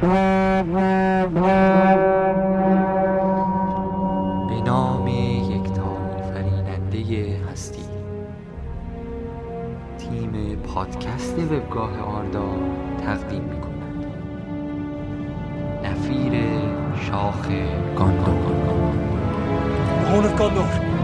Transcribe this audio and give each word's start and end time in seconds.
به 0.00 0.08
نام 4.64 5.06
یکتا 5.08 5.96
فریننده 6.34 7.38
هستی. 7.50 7.84
تیم 9.98 10.56
پادکست 10.56 11.38
وبگاه 11.38 12.00
آردا 12.00 12.48
تقدیم 13.06 13.42
می 13.42 13.60
کند 13.60 14.06
نفیر 15.84 16.32
شاخ 16.96 17.48
Horn 20.10 20.24
of 20.24 20.99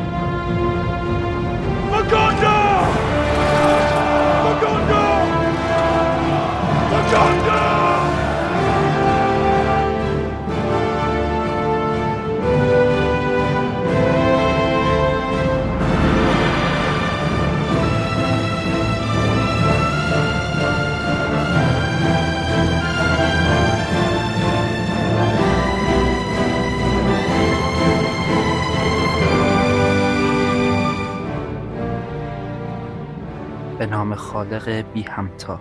به 33.86 33.92
نام 33.92 34.14
خالق 34.14 34.68
بی 34.68 35.02
همتا. 35.02 35.60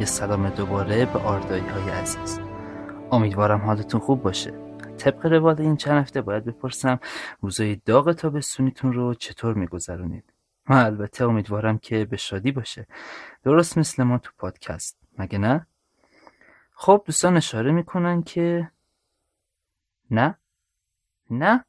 یه 0.00 0.06
سلام 0.06 0.50
دوباره 0.50 1.06
به 1.06 1.18
آردایی 1.18 1.66
های 1.66 1.90
عزیز. 1.90 2.40
امیدوارم 3.10 3.60
حالتون 3.60 4.00
خوب 4.00 4.22
باشه. 4.22 4.52
طبق 4.98 5.26
روال 5.26 5.60
این 5.60 5.76
چند 5.76 6.02
هفته 6.02 6.22
باید 6.22 6.44
بپرسم 6.44 7.00
روزای 7.40 7.76
داغ 7.76 8.12
تابستونیتون 8.12 8.92
رو 8.92 9.14
چطور 9.14 9.54
میگذرونید؟ 9.54 10.32
و 10.68 10.72
البته 10.72 11.24
امیدوارم 11.24 11.78
که 11.78 12.04
به 12.04 12.16
شادی 12.16 12.52
باشه. 12.52 12.86
درست 13.44 13.78
مثل 13.78 14.02
ما 14.02 14.18
تو 14.18 14.30
پادکست. 14.38 14.98
مگه 15.18 15.38
نه؟ 15.38 15.66
خب 16.72 17.02
دوستان 17.06 17.36
اشاره 17.36 17.72
می‌کنن 17.72 18.22
که 18.22 18.70
نه؟ 20.10 20.38
نه؟ 21.30 21.64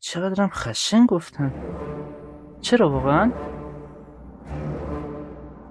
چقدرم 0.00 0.48
خشن 0.48 1.06
گفتن. 1.06 1.52
چرا 2.60 2.90
واقعا؟ 2.90 3.51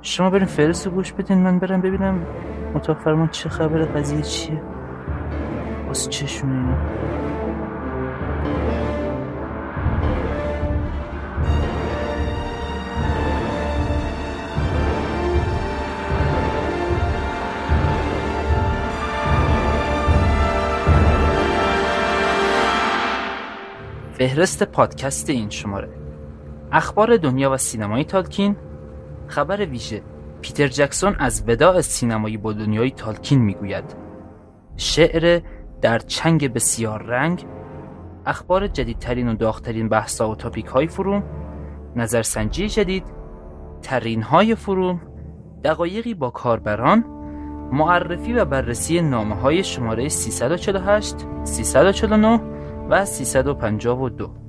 شما 0.03 0.29
بریم 0.29 0.45
فهرست 0.45 0.87
رو 0.87 0.93
گوش 0.93 1.13
بدین 1.13 1.37
من 1.37 1.59
برم 1.59 1.81
ببینم 1.81 2.25
اتاق 2.75 2.99
فرمان 2.99 3.27
چه 3.27 3.49
خبر 3.49 3.85
قضیه 3.85 4.21
چیه؟ 4.21 4.61
واسه 5.87 6.09
چشونه 6.09 6.53
اینا. 6.53 6.77
فهرست 24.13 24.63
پادکست 24.63 25.29
این 25.29 25.49
شماره. 25.49 25.89
اخبار 26.71 27.17
دنیا 27.17 27.51
و 27.51 27.57
سینمای 27.57 28.03
تالکین 28.03 28.55
خبر 29.31 29.65
ویژه. 29.65 30.01
پیتر 30.41 30.67
جکسون 30.67 31.15
از 31.19 31.43
وداع 31.47 31.81
سینمایی 31.81 32.37
با 32.37 32.53
دنیای 32.53 32.91
تالکین 32.91 33.41
می‌گوید. 33.41 33.95
شعر 34.77 35.41
در 35.81 35.99
چنگ 35.99 36.53
بسیار 36.53 37.03
رنگ 37.03 37.45
اخبار 38.25 38.67
جدیدترین 38.67 39.27
و 39.27 39.35
داغترین 39.35 39.89
بحثا 39.89 40.29
و 40.29 40.35
تاپیک 40.35 40.65
های 40.65 40.87
فروم 40.87 41.23
نظرسنجی 41.95 42.67
جدید 42.67 43.03
ترین 43.81 44.21
های 44.21 44.55
فروم 44.55 45.01
دقایقی 45.63 46.13
با 46.13 46.29
کاربران 46.29 47.05
معرفی 47.71 48.33
و 48.33 48.45
بررسی 48.45 49.01
نامه 49.01 49.35
های 49.35 49.63
شماره 49.63 50.09
348 50.09 51.15
349 51.43 52.41
و 52.89 53.05
352 53.05 54.40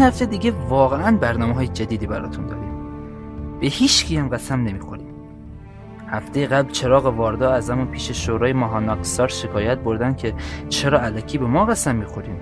این 0.00 0.08
هفته 0.08 0.26
دیگه 0.26 0.50
واقعا 0.50 1.16
برنامه 1.16 1.54
های 1.54 1.68
جدیدی 1.68 2.06
براتون 2.06 2.46
داریم. 2.46 2.72
به 3.60 3.66
هیچ 3.66 4.12
هم 4.12 4.28
قسم 4.28 4.60
نمی‌خوریم. 4.60 5.14
هفته 6.08 6.46
قبل 6.46 6.70
چراغ 6.70 7.06
واردا 7.06 7.50
از 7.50 7.70
همون 7.70 7.86
پیش 7.86 8.10
شورای 8.10 8.52
ماهاناکسار 8.52 9.28
شکایت 9.28 9.78
بردن 9.78 10.14
که 10.14 10.34
چرا 10.68 11.00
علکی 11.00 11.38
به 11.38 11.46
ما 11.46 11.64
قسم 11.64 11.96
می‌خوریم. 11.96 12.40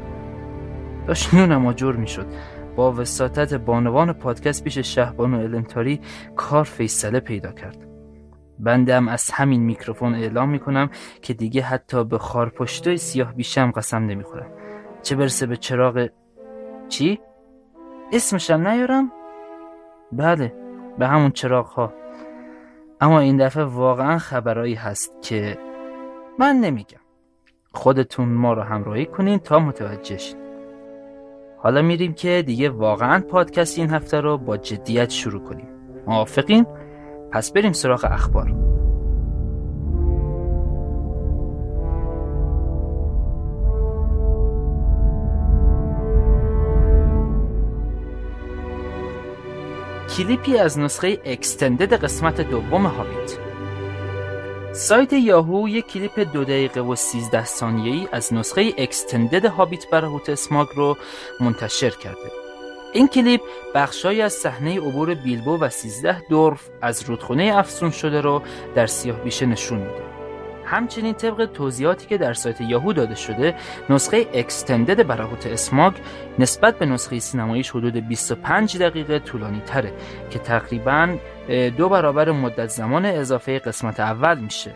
داشت 1.06 1.34
نونم 1.34 1.66
آجور 1.66 1.96
می‌شد. 1.96 2.26
با 2.76 2.92
وساطت 2.92 3.54
بانوان 3.54 4.12
پادکست 4.12 4.64
پیش 4.64 4.78
شهبان 4.78 5.34
و 5.34 5.38
المتاری 5.38 6.00
کار 6.36 6.64
فیصله 6.64 7.20
پیدا 7.20 7.52
کرد. 7.52 7.86
بنده 8.58 8.96
هم 8.96 9.08
از 9.08 9.30
همین 9.30 9.62
میکروفون 9.62 10.14
اعلام 10.14 10.48
می‌کنم 10.48 10.90
که 11.22 11.34
دیگه 11.34 11.62
حتی 11.62 12.04
به 12.04 12.18
خارپشتای 12.18 12.96
سیاه 12.96 13.34
بیشم 13.34 13.70
قسم 13.70 14.06
نمی‌خورم. 14.06 14.46
چه 15.02 15.16
برسه 15.16 15.46
به 15.46 15.56
چراغ 15.56 16.08
چی؟ 16.88 17.20
اسمشم 18.12 18.68
نیارم؟ 18.68 19.12
بله 20.12 20.52
به 20.98 21.06
همون 21.06 21.30
چراغ 21.30 21.66
ها 21.66 21.92
اما 23.00 23.20
این 23.20 23.36
دفعه 23.36 23.64
واقعا 23.64 24.18
خبرایی 24.18 24.74
هست 24.74 25.22
که 25.22 25.58
من 26.38 26.56
نمیگم. 26.56 26.98
خودتون 27.72 28.28
ما 28.28 28.52
رو 28.52 28.62
همراهی 28.62 29.06
کنین 29.06 29.38
تا 29.38 29.58
متوجه 29.58 30.18
شین. 30.18 30.36
حالا 31.58 31.82
میریم 31.82 32.12
که 32.14 32.42
دیگه 32.46 32.70
واقعا 32.70 33.20
پادکست 33.20 33.78
این 33.78 33.90
هفته 33.90 34.20
رو 34.20 34.38
با 34.38 34.56
جدیت 34.56 35.10
شروع 35.10 35.42
کنیم. 35.42 35.68
موافقین؟ 36.06 36.66
پس 37.32 37.52
بریم 37.52 37.72
سراغ 37.72 38.04
اخبار. 38.04 38.67
کلیپی 50.18 50.58
از 50.58 50.78
نسخه 50.78 51.20
extended 51.24 52.04
قسمت 52.04 52.40
دوم 52.40 52.86
هابیت. 52.86 53.38
سایت 54.72 55.12
یاهو 55.12 55.68
یک 55.68 55.86
کلیپ 55.86 56.32
دو 56.32 56.44
دقیقه 56.44 56.80
و 56.80 56.94
13 56.94 57.44
ثانیه‌ای 57.44 58.08
از 58.12 58.34
نسخه 58.34 58.72
extended 58.78 59.44
هابیت 59.44 59.90
برهوت 59.90 60.28
اسماگ 60.28 60.68
رو 60.76 60.96
منتشر 61.40 61.90
کرده. 61.90 62.32
این 62.92 63.08
کلیپ 63.08 63.40
بخشایی 63.74 64.22
از 64.22 64.32
صحنه 64.32 64.80
عبور 64.80 65.14
بیلبو 65.14 65.58
و 65.60 65.68
13 65.68 66.20
دورف 66.20 66.68
از 66.82 67.02
رودخونه 67.02 67.52
افسون 67.56 67.90
شده 67.90 68.20
رو 68.20 68.42
در 68.74 68.86
سیاه 68.86 69.16
بیشه 69.20 69.46
نشون 69.46 69.78
میده. 69.78 70.17
همچنین 70.68 71.14
طبق 71.14 71.46
توضیحاتی 71.54 72.06
که 72.06 72.18
در 72.18 72.32
سایت 72.32 72.60
یاهو 72.60 72.92
داده 72.92 73.14
شده 73.14 73.54
نسخه 73.90 74.26
extended 74.34 75.06
برهوت 75.06 75.46
اسماگ 75.46 75.92
نسبت 76.38 76.78
به 76.78 76.86
نسخه 76.86 77.18
سینماییش 77.18 77.70
حدود 77.70 78.08
25 78.08 78.78
دقیقه 78.78 79.18
طولانی 79.18 79.60
تره 79.66 79.92
که 80.30 80.38
تقریبا 80.38 81.16
دو 81.76 81.88
برابر 81.88 82.30
مدت 82.30 82.68
زمان 82.68 83.04
اضافه 83.04 83.58
قسمت 83.58 84.00
اول 84.00 84.38
میشه. 84.38 84.72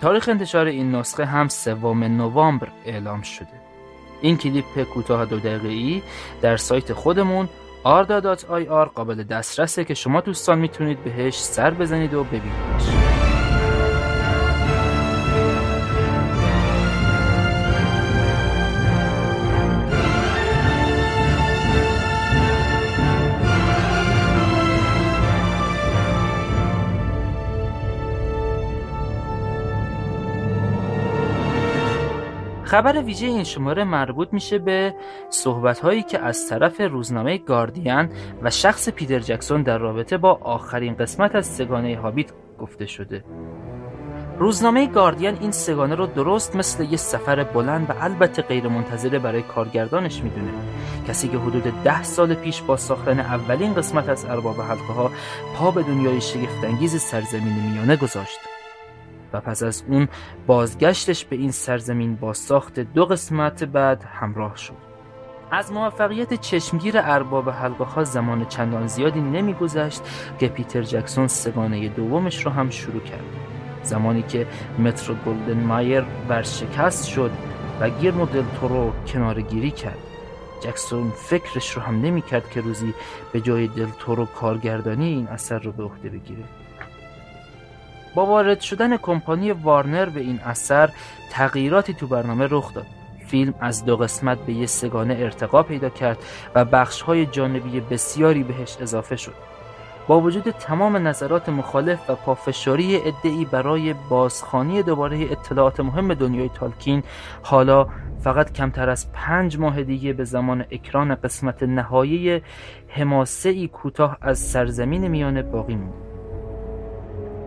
تاریخ 0.00 0.28
انتشار 0.28 0.66
این 0.66 0.94
نسخه 0.94 1.24
هم 1.24 1.48
سوم 1.48 2.04
نوامبر 2.04 2.68
اعلام 2.86 3.22
شده. 3.22 3.46
این 4.20 4.36
کلیپ 4.36 4.82
کوتاه 4.82 5.24
دو 5.24 5.38
دقیقه 5.38 5.68
ای 5.68 6.02
در 6.42 6.56
سایت 6.56 6.92
خودمون 6.92 7.48
arda.ir 7.84 8.88
قابل 8.94 9.22
دسترسه 9.22 9.84
که 9.84 9.94
شما 9.94 10.20
دوستان 10.20 10.58
می‌تونید 10.58 11.04
بهش 11.04 11.38
سر 11.38 11.70
بزنید 11.70 12.14
و 12.14 12.24
ببینیدش. 12.24 13.43
خبر 32.74 33.02
ویژه 33.02 33.26
این 33.26 33.44
شماره 33.44 33.84
مربوط 33.84 34.28
میشه 34.32 34.58
به 34.58 34.94
صحبت 35.30 35.80
هایی 35.80 36.02
که 36.02 36.18
از 36.18 36.48
طرف 36.48 36.80
روزنامه 36.80 37.38
گاردین 37.38 38.08
و 38.42 38.50
شخص 38.50 38.88
پیتر 38.88 39.18
جکسون 39.18 39.62
در 39.62 39.78
رابطه 39.78 40.16
با 40.16 40.38
آخرین 40.42 40.94
قسمت 40.94 41.34
از 41.34 41.46
سگانه 41.46 41.96
هابیت 41.96 42.32
گفته 42.58 42.86
شده. 42.86 43.24
روزنامه 44.38 44.86
گاردین 44.86 45.38
این 45.40 45.50
سگانه 45.50 45.94
رو 45.94 46.06
درست 46.06 46.56
مثل 46.56 46.84
یه 46.84 46.96
سفر 46.96 47.44
بلند 47.44 47.90
و 47.90 47.92
البته 48.00 48.42
غیر 48.42 48.68
منتظره 48.68 49.18
برای 49.18 49.42
کارگردانش 49.42 50.22
می‌دونه. 50.22 50.52
کسی 51.08 51.28
که 51.28 51.38
حدود 51.38 51.62
ده 51.84 52.02
سال 52.02 52.34
پیش 52.34 52.62
با 52.62 52.76
ساختن 52.76 53.20
اولین 53.20 53.74
قسمت 53.74 54.08
از 54.08 54.24
ارباب 54.24 54.60
حلقه 54.60 54.92
ها 54.92 55.10
پا 55.56 55.70
به 55.70 55.82
دنیای 55.82 56.20
شگفتانگیز 56.20 57.00
سرزمین 57.00 57.70
میانه 57.72 57.96
گذاشت. 57.96 58.53
و 59.34 59.40
پس 59.40 59.62
از 59.62 59.84
اون 59.88 60.08
بازگشتش 60.46 61.24
به 61.24 61.36
این 61.36 61.50
سرزمین 61.50 62.16
با 62.16 62.32
ساخت 62.32 62.80
دو 62.80 63.04
قسمت 63.04 63.64
بعد 63.64 64.02
همراه 64.02 64.56
شد. 64.56 64.94
از 65.50 65.72
موفقیت 65.72 66.34
چشمگیر 66.34 66.94
ارباب 66.96 67.50
حلقه 67.50 67.84
ها 67.84 68.04
زمان 68.04 68.46
چندان 68.46 68.86
زیادی 68.86 69.20
نمیگذشت 69.20 70.02
که 70.38 70.48
پیتر 70.48 70.82
جکسون 70.82 71.28
سگانه 71.28 71.88
دومش 71.88 72.46
رو 72.46 72.52
هم 72.52 72.70
شروع 72.70 73.02
کرد. 73.02 73.24
زمانی 73.82 74.22
که 74.22 74.46
مترو 74.78 75.14
گلدن 75.14 75.64
مایر 75.64 76.04
ورشکست 76.28 77.08
شد 77.08 77.30
و 77.80 77.90
گیرمو 77.90 78.26
دل 78.26 78.44
تورو 78.60 78.92
کنارگیری 79.06 79.70
کرد. 79.70 79.98
جکسون 80.60 81.10
فکرش 81.10 81.70
رو 81.70 81.82
هم 81.82 82.00
نمی 82.00 82.22
کرد 82.22 82.50
که 82.50 82.60
روزی 82.60 82.94
به 83.32 83.40
جای 83.40 83.68
دل 83.68 83.88
تورو 83.98 84.26
کارگردانی 84.26 85.06
این 85.06 85.28
اثر 85.28 85.58
رو 85.58 85.72
به 85.72 85.82
عهده 85.82 86.08
بگیره. 86.08 86.44
با 88.14 88.26
وارد 88.26 88.60
شدن 88.60 88.96
کمپانی 88.96 89.52
وارنر 89.52 90.06
به 90.06 90.20
این 90.20 90.40
اثر 90.44 90.90
تغییراتی 91.30 91.94
تو 91.94 92.06
برنامه 92.06 92.48
رخ 92.50 92.74
داد. 92.74 92.86
فیلم 93.26 93.54
از 93.60 93.84
دو 93.84 93.96
قسمت 93.96 94.38
به 94.38 94.52
یه 94.52 94.66
سگانه 94.66 95.16
ارتقا 95.18 95.62
پیدا 95.62 95.88
کرد 95.88 96.18
و 96.54 96.64
بخش 96.64 97.02
های 97.02 97.26
جانبی 97.26 97.80
بسیاری 97.80 98.42
بهش 98.42 98.76
اضافه 98.80 99.16
شد. 99.16 99.34
با 100.06 100.20
وجود 100.20 100.50
تمام 100.50 100.96
نظرات 100.96 101.48
مخالف 101.48 102.10
و 102.10 102.14
پافشاری 102.14 102.96
ادعی 102.96 103.44
برای 103.44 103.94
بازخانی 104.08 104.82
دوباره 104.82 105.32
اطلاعات 105.32 105.80
مهم 105.80 106.14
دنیای 106.14 106.50
تالکین 106.54 107.02
حالا 107.42 107.86
فقط 108.20 108.52
کمتر 108.52 108.90
از 108.90 109.12
پنج 109.12 109.58
ماه 109.58 109.82
دیگه 109.82 110.12
به 110.12 110.24
زمان 110.24 110.64
اکران 110.70 111.14
قسمت 111.14 111.62
نهایی 111.62 112.42
حماسه 112.88 113.48
ای 113.48 113.68
کوتاه 113.68 114.18
از 114.20 114.38
سرزمین 114.38 115.08
میانه 115.08 115.42
باقی 115.42 115.74
موند 115.74 116.13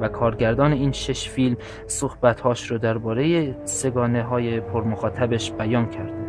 و 0.01 0.07
کارگردان 0.07 0.73
این 0.73 0.91
شش 0.91 1.29
فیلم 1.29 1.57
صحبتهاش 1.87 2.71
رو 2.71 2.77
درباره 2.77 3.55
سگانه 3.65 4.23
های 4.23 4.59
پرمخاطبش 4.59 5.51
بیان 5.51 5.89
کرده. 5.89 6.27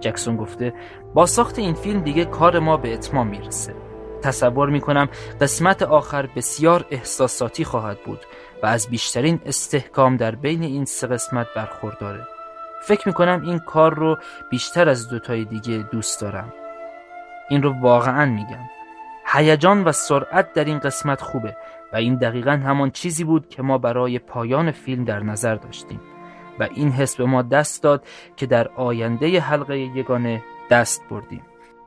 جکسون 0.00 0.36
گفته 0.36 0.72
با 1.14 1.26
ساخت 1.26 1.58
این 1.58 1.74
فیلم 1.74 2.00
دیگه 2.00 2.24
کار 2.24 2.58
ما 2.58 2.76
به 2.76 2.94
اتمام 2.94 3.26
می‌رسه. 3.26 3.74
تصور 4.22 4.70
می‌کنم 4.70 5.08
قسمت 5.40 5.82
آخر 5.82 6.28
بسیار 6.36 6.84
احساساتی 6.90 7.64
خواهد 7.64 7.98
بود 8.06 8.20
و 8.62 8.66
از 8.66 8.88
بیشترین 8.88 9.40
استحکام 9.46 10.16
در 10.16 10.34
بین 10.34 10.62
این 10.62 10.84
سه 10.84 11.06
قسمت 11.06 11.46
برخورداره. 11.56 12.20
فکر 12.82 13.08
می‌کنم 13.08 13.42
این 13.44 13.58
کار 13.58 13.94
رو 13.94 14.16
بیشتر 14.50 14.88
از 14.88 15.08
دوتای 15.08 15.44
دیگه 15.44 15.84
دوست 15.92 16.20
دارم. 16.20 16.52
این 17.48 17.62
رو 17.62 17.80
واقعا 17.80 18.24
میگم. 18.24 18.64
هیجان 19.26 19.84
و 19.84 19.92
سرعت 19.92 20.52
در 20.52 20.64
این 20.64 20.78
قسمت 20.78 21.20
خوبه. 21.20 21.56
و 21.94 21.96
این 21.96 22.14
دقیقا 22.14 22.50
همان 22.50 22.90
چیزی 22.90 23.24
بود 23.24 23.48
که 23.48 23.62
ما 23.62 23.78
برای 23.78 24.18
پایان 24.18 24.70
فیلم 24.70 25.04
در 25.04 25.20
نظر 25.20 25.54
داشتیم 25.54 26.00
و 26.58 26.68
این 26.74 26.90
حس 26.90 27.16
به 27.16 27.24
ما 27.24 27.42
دست 27.42 27.82
داد 27.82 28.06
که 28.36 28.46
در 28.46 28.68
آینده 28.68 29.40
حلقه 29.40 29.78
یگانه 29.78 30.42
دست 30.70 31.02
بردیم. 31.10 31.42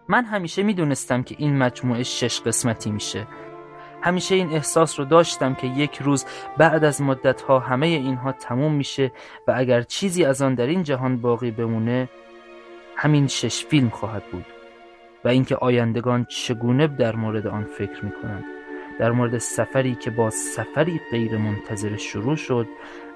من 0.08 0.26
همیشه 0.26 0.64
می‌دونستم 0.64 1.24
که 1.24 1.36
این 1.38 1.58
مجموعه 1.58 2.04
شش 2.04 2.42
قسمتی 2.42 2.92
میشه. 2.92 3.28
همیشه 4.02 4.36
این 4.36 4.50
احساس 4.50 5.00
رو 5.00 5.06
داشتم 5.06 5.54
که 5.54 5.68
یک 5.68 5.98
روز 6.02 6.26
بعد 6.58 6.84
از 6.84 7.02
مدتها 7.02 7.60
همه 7.60 7.88
اینها 7.88 8.32
تموم 8.32 8.74
میشه 8.74 9.12
و 9.48 9.54
اگر 9.56 9.82
چیزی 9.82 10.26
از 10.26 10.42
آن 10.42 10.56
در 10.56 10.66
این 10.68 10.84
جهان 10.84 11.18
باقی 11.18 11.52
بمونه 11.52 12.10
همین 12.96 13.28
شش 13.28 13.66
فیلم 13.66 13.90
خواهد 13.90 14.24
بود 14.32 14.46
و 15.26 15.28
اینکه 15.28 15.56
آیندگان 15.56 16.26
چگونه 16.26 16.88
در 16.88 17.16
مورد 17.16 17.48
آن 17.48 17.64
فکر 17.64 18.06
می‌کنند. 18.06 18.57
در 19.00 19.12
مورد 19.12 19.38
سفری 19.38 19.96
که 19.96 20.12
با 20.12 20.30
سفری 20.30 21.02
غیر 21.12 21.38
منتظر 21.38 21.98
شروع 21.98 22.36
شد 22.36 22.68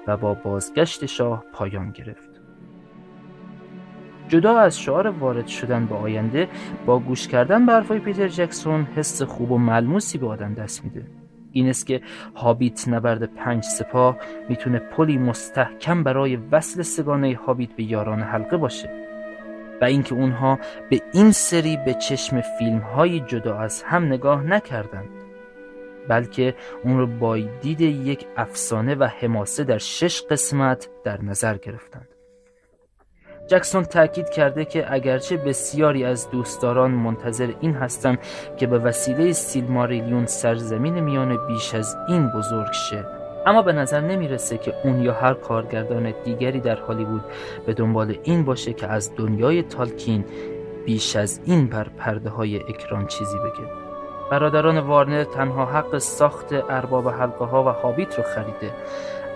و 0.06 0.16
با 0.16 0.34
بازگشت 0.34 1.06
شاه 1.06 1.44
پایان 1.52 1.90
گرفت. 1.90 2.32
جدا 4.28 4.58
از 4.58 4.80
شعار 4.80 5.06
وارد 5.06 5.46
شدن 5.46 5.86
به 5.86 5.94
آینده 5.94 6.48
با 6.86 6.98
گوش 6.98 7.28
کردن 7.28 7.66
به 7.66 7.72
حرفای 7.72 7.98
پیتر 7.98 8.28
جکسون 8.28 8.84
حس 8.96 9.22
خوب 9.22 9.52
و 9.52 9.58
ملموسی 9.58 10.18
به 10.18 10.26
آدم 10.26 10.54
دست 10.54 10.84
میده. 10.84 11.06
این 11.52 11.68
است 11.68 11.86
که 11.86 12.00
هابیت 12.34 12.88
نبرد 12.88 13.24
پنج 13.24 13.64
سپاه 13.64 14.16
می‌تونه 14.48 14.78
پلی 14.78 15.18
مستحکم 15.18 16.02
برای 16.02 16.36
وصل 16.36 16.82
سگانه 16.82 17.38
هابیت 17.46 17.70
به 17.70 17.82
یاران 17.82 18.22
حلقه 18.22 18.56
باشه. 18.56 18.90
و 19.80 19.84
اینکه 19.84 20.14
اونها 20.14 20.58
به 20.90 21.02
این 21.12 21.32
سری 21.32 21.78
به 21.84 21.94
چشم 21.94 22.40
فیلم 22.40 22.78
های 22.78 23.20
جدا 23.20 23.58
از 23.58 23.82
هم 23.82 24.04
نگاه 24.04 24.42
نکردند. 24.42 25.21
بلکه 26.08 26.54
اون 26.84 26.98
رو 26.98 27.06
با 27.06 27.38
دید 27.38 27.80
یک 27.80 28.26
افسانه 28.36 28.94
و 28.94 29.04
حماسه 29.04 29.64
در 29.64 29.78
شش 29.78 30.22
قسمت 30.22 30.88
در 31.04 31.22
نظر 31.22 31.56
گرفتند. 31.56 32.08
جکسون 33.46 33.84
تاکید 33.84 34.30
کرده 34.30 34.64
که 34.64 34.92
اگرچه 34.92 35.36
بسیاری 35.36 36.04
از 36.04 36.30
دوستداران 36.30 36.90
منتظر 36.90 37.52
این 37.60 37.74
هستند 37.74 38.18
که 38.56 38.66
به 38.66 38.78
وسیله 38.78 39.32
سیلماریلیون 39.32 40.26
سرزمین 40.26 41.00
میان 41.00 41.46
بیش 41.46 41.74
از 41.74 41.96
این 42.08 42.28
بزرگ 42.28 42.72
شه 42.72 43.04
اما 43.46 43.62
به 43.62 43.72
نظر 43.72 44.00
نمی‌رسه 44.00 44.58
که 44.58 44.74
اون 44.84 45.02
یا 45.02 45.12
هر 45.12 45.34
کارگردان 45.34 46.14
دیگری 46.24 46.60
در 46.60 46.76
هالیوود 46.76 47.24
به 47.66 47.74
دنبال 47.74 48.16
این 48.22 48.44
باشه 48.44 48.72
که 48.72 48.86
از 48.86 49.16
دنیای 49.16 49.62
تالکین 49.62 50.24
بیش 50.84 51.16
از 51.16 51.40
این 51.44 51.66
بر 51.66 51.88
پرده 51.88 52.30
های 52.30 52.56
اکران 52.56 53.06
چیزی 53.06 53.36
بگه. 53.38 53.91
برادران 54.30 54.78
وارنر 54.78 55.24
تنها 55.24 55.66
حق 55.66 55.98
ساخت 55.98 56.52
ارباب 56.52 57.08
حلقه 57.08 57.44
ها 57.44 57.64
و 57.64 57.68
هابیت 57.68 58.18
رو 58.18 58.24
خریده. 58.24 58.74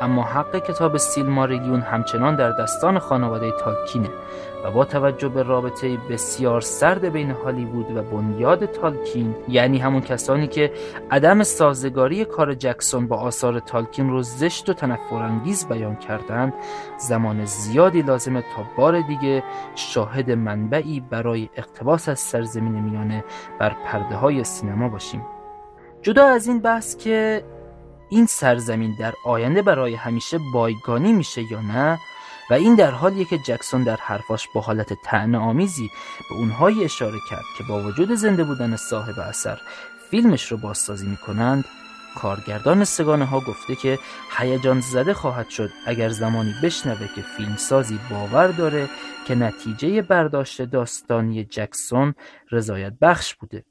اما 0.00 0.22
حق 0.22 0.56
کتاب 0.56 0.96
سیلماریلیون 0.96 1.80
همچنان 1.80 2.36
در 2.36 2.50
دستان 2.50 2.98
خانواده 2.98 3.52
تالکینه 3.60 4.10
و 4.64 4.70
با 4.70 4.84
توجه 4.84 5.28
به 5.28 5.42
رابطه 5.42 5.96
بسیار 6.10 6.60
سرد 6.60 7.04
بین 7.04 7.30
هالیوود 7.30 7.96
و 7.96 8.02
بنیاد 8.02 8.66
تالکین 8.66 9.34
یعنی 9.48 9.78
همون 9.78 10.00
کسانی 10.00 10.46
که 10.46 10.72
عدم 11.10 11.42
سازگاری 11.42 12.24
کار 12.24 12.54
جکسون 12.54 13.08
با 13.08 13.16
آثار 13.16 13.60
تالکین 13.60 14.10
رو 14.10 14.22
زشت 14.22 14.68
و 14.68 14.72
تنفرانگیز 14.72 15.68
بیان 15.68 15.96
کردند 15.96 16.54
زمان 16.98 17.44
زیادی 17.44 18.02
لازمه 18.02 18.40
تا 18.40 18.64
بار 18.76 19.00
دیگه 19.00 19.42
شاهد 19.74 20.30
منبعی 20.30 21.00
برای 21.00 21.48
اقتباس 21.56 22.08
از 22.08 22.18
سرزمین 22.18 22.82
میانه 22.82 23.24
بر 23.58 23.76
پرده 23.84 24.14
های 24.14 24.44
سینما 24.44 24.88
باشیم. 24.88 25.26
جدا 26.02 26.26
از 26.26 26.46
این 26.46 26.60
بحث 26.60 26.96
که 26.96 27.44
این 28.08 28.26
سرزمین 28.26 28.96
در 28.98 29.14
آینده 29.24 29.62
برای 29.62 29.94
همیشه 29.94 30.38
بایگانی 30.52 31.12
میشه 31.12 31.52
یا 31.52 31.60
نه؟ 31.60 31.98
و 32.50 32.54
این 32.54 32.74
در 32.74 32.90
حالیه 32.90 33.24
که 33.24 33.38
جکسون 33.38 33.82
در 33.82 33.96
حرفاش 33.96 34.48
با 34.54 34.60
حالت 34.60 34.92
تعن 34.92 35.34
آمیزی 35.34 35.90
به 36.28 36.34
اونهایی 36.34 36.84
اشاره 36.84 37.18
کرد 37.30 37.44
که 37.58 37.64
با 37.64 37.82
وجود 37.82 38.14
زنده 38.14 38.44
بودن 38.44 38.76
صاحب 38.76 39.18
اثر 39.18 39.60
فیلمش 40.10 40.52
رو 40.52 40.56
بازسازی 40.56 41.06
می‌کنند 41.06 41.64
کارگردان 42.16 42.84
سگانه 42.84 43.24
ها 43.24 43.40
گفته 43.40 43.76
که 43.76 43.98
هیجان 44.38 44.80
زده 44.80 45.14
خواهد 45.14 45.48
شد 45.48 45.70
اگر 45.86 46.08
زمانی 46.08 46.54
بشنوه 46.62 47.08
که 47.14 47.22
فیلمسازی 47.36 47.98
باور 48.10 48.46
داره 48.46 48.88
که 49.26 49.34
نتیجه 49.34 50.02
برداشت 50.02 50.62
داستانی 50.62 51.44
جکسون 51.44 52.14
رضایت 52.50 52.92
بخش 53.00 53.34
بوده. 53.34 53.64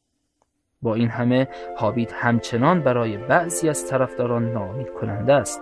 با 0.85 0.95
این 0.95 1.09
همه 1.09 1.47
هابیت 1.77 2.13
همچنان 2.13 2.81
برای 2.81 3.17
بعضی 3.17 3.69
از 3.69 3.89
طرفداران 3.89 4.51
ناامید 4.51 4.93
کننده 4.93 5.33
است. 5.33 5.61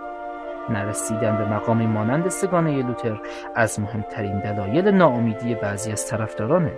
نرسیدن 0.70 1.38
به 1.38 1.44
مقامی 1.44 1.86
مانند 1.86 2.28
سگانه 2.28 2.82
لوتر 2.82 3.20
از 3.54 3.80
مهمترین 3.80 4.40
دلایل 4.40 4.88
ناامیدی 4.88 5.54
بعضی 5.54 5.92
از 5.92 6.06
طرفدارانه. 6.06 6.72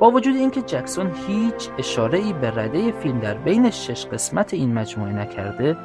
با 0.00 0.10
وجود 0.10 0.36
اینکه 0.36 0.62
جکسون 0.62 1.10
هیچ 1.26 1.68
اشاره 1.78 2.18
ای 2.18 2.32
به 2.32 2.50
رده 2.50 2.92
فیلم 2.92 3.20
در 3.20 3.34
بین 3.34 3.70
شش 3.70 4.06
قسمت 4.06 4.54
این 4.54 4.74
مجموعه 4.74 5.12
نکرده 5.12 5.76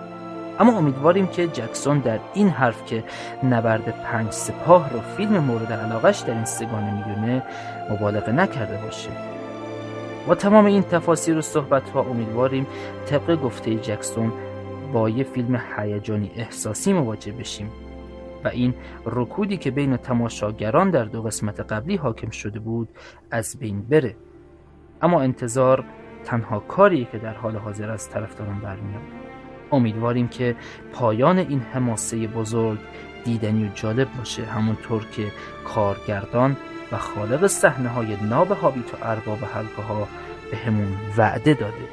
اما 0.60 0.78
امیدواریم 0.78 1.28
که 1.28 1.48
جکسون 1.48 2.00
در 2.00 2.20
این 2.34 2.50
حرف 2.50 2.86
که 2.86 3.04
نبرد 3.44 4.04
پنج 4.04 4.32
سپاه 4.32 4.94
رو 4.94 5.00
فیلم 5.00 5.38
مورد 5.38 5.74
علاقش 5.74 6.20
در 6.20 6.34
این 6.34 6.46
سگانه 6.46 7.08
می‌دونه 7.08 7.44
مبالغه 7.90 8.32
نکرده 8.32 8.78
باشه. 8.86 9.27
با 10.28 10.36
تمام 10.36 10.66
این 10.66 10.84
تفاصیل 10.84 11.38
و 11.38 11.42
صحبت 11.42 11.90
ها 11.90 12.02
امیدواریم 12.02 12.68
طبق 13.06 13.36
گفته 13.42 13.76
جکسون 13.76 14.34
با 14.94 15.10
یه 15.10 15.24
فیلم 15.24 15.62
هیجانی 15.78 16.32
احساسی 16.36 16.94
مواجه 16.94 17.32
بشیم. 17.32 17.72
و 18.44 18.48
این 18.48 18.74
رکودی 19.06 19.58
که 19.58 19.72
بین 19.72 19.98
تماشاگران 19.98 20.90
در 20.90 21.04
دو 21.06 21.22
قسمت 21.22 21.60
قبلی 21.60 21.96
حاکم 21.96 22.30
شده 22.30 22.60
بود 22.60 22.90
از 23.32 23.60
بین 23.60 23.82
بره. 23.82 24.16
اما 25.02 25.22
انتظار 25.22 25.84
تنها 26.26 26.60
کاری 26.60 27.08
که 27.12 27.18
در 27.18 27.34
حال 27.34 27.56
حاضر 27.56 27.92
از 27.92 28.10
طرفداران 28.10 28.60
برمیاد. 28.60 29.02
امیدواریم 29.72 30.28
که 30.28 30.56
پایان 30.94 31.38
این 31.38 31.60
حماسه 31.60 32.28
بزرگ 32.28 32.80
دیدنی 33.26 33.68
و 33.68 33.70
جالب 33.74 34.08
باشه. 34.18 34.46
همونطور 34.46 35.06
که 35.06 35.32
کارگردان 35.66 36.58
و 36.91 36.98
خالق 36.98 37.48
صحنه 37.48 37.89
های 37.89 38.17
ناب 38.22 38.51
هابیت 38.51 38.94
و 38.94 38.98
ارباب 39.01 39.39
حلقه 39.44 39.82
ها 39.82 40.08
به 40.51 40.58
همون 40.58 40.98
وعده 41.17 41.53
داده. 41.53 41.88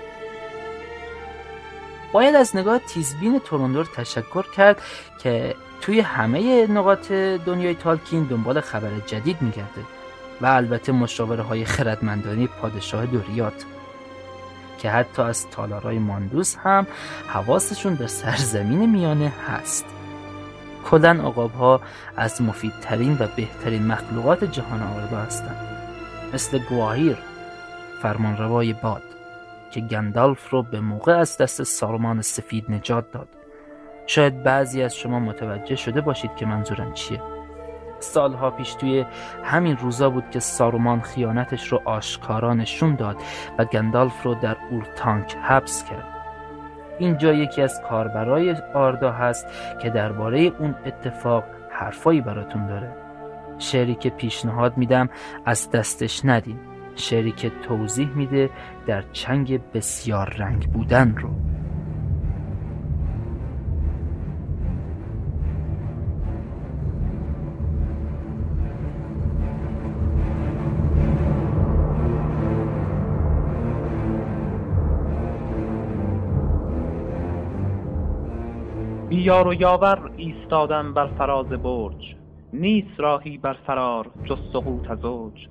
باید 2.12 2.34
از 2.34 2.56
نگاه 2.56 2.78
تیزبین 2.78 3.38
توروندور 3.38 3.84
تشکر 3.84 4.44
کرد 4.56 4.82
که 5.18 5.54
توی 5.80 6.00
همه 6.00 6.66
نقاط 6.66 7.12
دنیای 7.12 7.74
تالکین 7.74 8.24
دنبال 8.24 8.60
خبر 8.60 8.90
جدید 9.06 9.42
میگرده 9.42 9.80
و 10.40 10.46
البته 10.46 10.92
مشاوره 10.92 11.42
های 11.42 11.64
خردمندانی 11.64 12.46
پادشاه 12.46 13.06
دوریات 13.06 13.64
که 14.78 14.90
حتی 14.90 15.22
از 15.22 15.50
تالارای 15.50 15.98
ماندوس 15.98 16.56
هم 16.56 16.86
حواسشون 17.26 17.94
به 17.94 18.06
سرزمین 18.06 18.90
میانه 18.90 19.32
هست. 19.48 19.84
کلن 20.90 21.20
عقاب 21.20 21.52
ها 21.52 21.80
از 22.16 22.42
مفیدترین 22.42 23.16
و 23.20 23.26
بهترین 23.36 23.86
مخلوقات 23.86 24.44
جهان 24.44 24.82
آردا 24.82 25.18
هستند. 25.18 25.56
مثل 26.34 26.58
گواهیر 26.58 27.16
فرمانروای 28.02 28.72
باد 28.72 29.02
که 29.70 29.80
گندالف 29.80 30.50
رو 30.50 30.62
به 30.62 30.80
موقع 30.80 31.12
از 31.12 31.36
دست 31.36 31.62
سارمان 31.62 32.22
سفید 32.22 32.70
نجات 32.70 33.12
داد. 33.12 33.28
شاید 34.06 34.42
بعضی 34.42 34.82
از 34.82 34.96
شما 34.96 35.18
متوجه 35.18 35.76
شده 35.76 36.00
باشید 36.00 36.36
که 36.36 36.46
منظورم 36.46 36.92
چیه. 36.92 37.22
سالها 38.00 38.50
پیش 38.50 38.74
توی 38.74 39.04
همین 39.44 39.76
روزا 39.76 40.10
بود 40.10 40.30
که 40.30 40.40
سارومان 40.40 41.00
خیانتش 41.00 41.68
رو 41.68 41.80
آشکارا 41.84 42.54
نشون 42.54 42.94
داد 42.94 43.16
و 43.58 43.64
گندالف 43.64 44.22
رو 44.22 44.34
در 44.34 44.56
اورتانک 44.70 45.36
حبس 45.42 45.84
کرد. 45.84 46.13
اینجا 46.98 47.32
یکی 47.32 47.62
از 47.62 47.80
کاربرای 47.88 48.56
آردا 48.74 49.12
هست 49.12 49.46
که 49.82 49.90
درباره 49.90 50.52
اون 50.58 50.74
اتفاق 50.86 51.44
حرفایی 51.70 52.20
براتون 52.20 52.66
داره. 52.66 52.96
شعری 53.58 53.94
که 53.94 54.10
پیشنهاد 54.10 54.76
میدم 54.76 55.08
از 55.44 55.70
دستش 55.70 56.24
ندین. 56.24 56.58
شعری 56.96 57.32
که 57.32 57.50
توضیح 57.68 58.08
میده 58.08 58.50
در 58.86 59.04
چنگ 59.12 59.60
بسیار 59.72 60.34
رنگ 60.38 60.72
بودن 60.72 61.16
رو. 61.16 61.53
یار 79.24 79.48
و 79.48 79.54
یاور 79.54 80.10
ایستادم 80.16 80.94
بر 80.94 81.06
فراز 81.06 81.46
برج. 81.46 82.16
نیست 82.52 83.00
راهی 83.00 83.38
بر 83.38 83.52
فرار 83.66 84.10
جز 84.24 84.38
سقوط 84.52 84.90
از 84.90 85.04
اوج. 85.04 85.46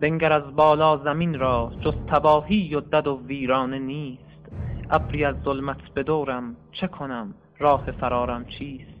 بنگر 0.00 0.32
از 0.32 0.56
بالا 0.56 0.96
زمین 0.96 1.38
را 1.38 1.72
جز 1.80 1.94
تباهی 2.06 2.74
و 2.74 2.80
دد 2.80 3.06
و 3.06 3.20
ویرانه 3.26 3.78
نیست. 3.78 4.48
ابری 4.90 5.24
از 5.24 5.34
ظلمت 5.44 5.80
بدورم 5.96 6.56
چه 6.72 6.86
کنم؟ 6.86 7.34
راه 7.58 7.90
فرارم 7.90 8.44
چیست؟ 8.44 8.98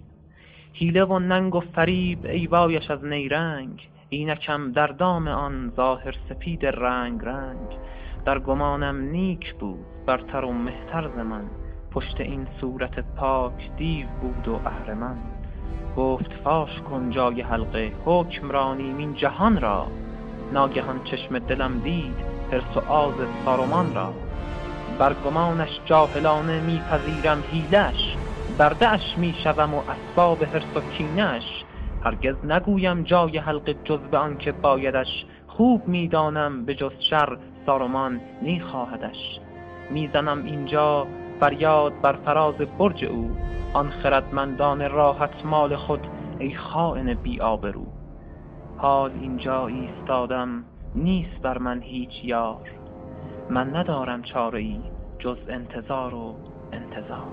حیله 0.72 1.04
و 1.04 1.18
ننگ 1.18 1.54
و 1.54 1.60
فریب 1.60 2.26
ای 2.26 2.46
وایش 2.46 2.90
از 2.90 3.04
نیرنگ. 3.04 3.88
اینکم 4.08 4.72
در 4.72 4.86
دام 4.86 5.28
آن 5.28 5.72
ظاهر 5.76 6.14
سپید 6.28 6.66
رنگ 6.66 7.20
رنگ. 7.24 7.78
در 8.24 8.38
گمانم 8.38 9.00
نیک 9.00 9.54
بود 9.54 9.86
برتر 10.06 10.44
و 10.44 10.52
مهتر 10.52 11.08
ز 11.08 11.18
من. 11.18 11.67
پشت 11.90 12.20
این 12.20 12.46
صورت 12.60 13.00
پاک 13.16 13.70
دیو 13.76 14.06
بود 14.20 14.48
و 14.48 14.60
اهرمن. 14.66 15.16
گفت 15.96 16.32
فاش 16.44 16.80
کن 16.80 17.10
جای 17.10 17.40
حلقه 17.40 17.92
حکمرانیم 18.04 18.96
این 18.96 19.14
جهان 19.14 19.60
را. 19.60 19.86
ناگهان 20.52 21.04
چشم 21.04 21.38
دلم 21.38 21.78
دید 21.78 22.14
حرص 22.52 22.76
و 22.76 22.92
آز 22.92 23.14
سارومان 23.44 23.94
را. 23.94 24.14
بر 24.98 25.14
گمانش 25.14 25.80
جاهلانه 25.84 26.60
میپذیرم 26.60 27.44
هیلش 27.50 28.16
برده 28.58 28.88
اش 28.88 29.18
می‌شوم 29.18 29.74
و 29.74 29.82
اسباب 29.90 30.44
حرص 30.44 30.76
و 30.76 30.80
کینش. 30.80 31.64
هرگز 32.04 32.34
نگویم 32.44 33.02
جای 33.02 33.38
حلقه 33.38 33.74
جز 33.84 34.00
به 34.00 34.18
آنکه 34.18 34.52
بایدش. 34.52 35.26
خوب 35.46 35.88
می‌دانم 35.88 36.64
به 36.64 36.74
جز 36.74 36.92
شر 37.10 37.38
سارومان 37.66 38.20
نیخواهدش. 38.42 39.40
می‌زنم 39.90 40.44
اینجا 40.44 41.06
فریاد 41.40 42.00
بر 42.02 42.12
فراز 42.12 42.54
برج 42.54 43.04
او 43.04 43.30
آن 43.72 43.90
خردمندان 43.90 44.90
راحت 44.90 45.44
مال 45.44 45.76
خود 45.76 46.00
ای 46.38 46.54
خائن 46.54 47.14
بی 47.14 47.40
آبرو. 47.40 47.86
حال 48.76 49.10
اینجا 49.20 49.66
ایستادم 49.66 50.64
نیست 50.94 51.42
بر 51.42 51.58
من 51.58 51.82
هیچ 51.82 52.24
یار. 52.24 52.70
من 53.50 53.76
ندارم 53.76 54.22
چاره 54.22 54.58
ای 54.58 54.80
جز 55.18 55.38
انتظار 55.48 56.14
و 56.14 56.34
انتظار. 56.72 57.28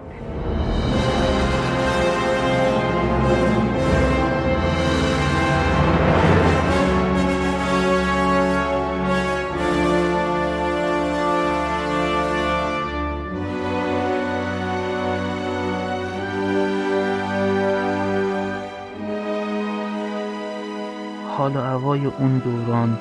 حال 21.56 21.64
و 21.64 21.68
هوای 21.68 22.06
اون 22.06 22.38
دوران 22.38 23.00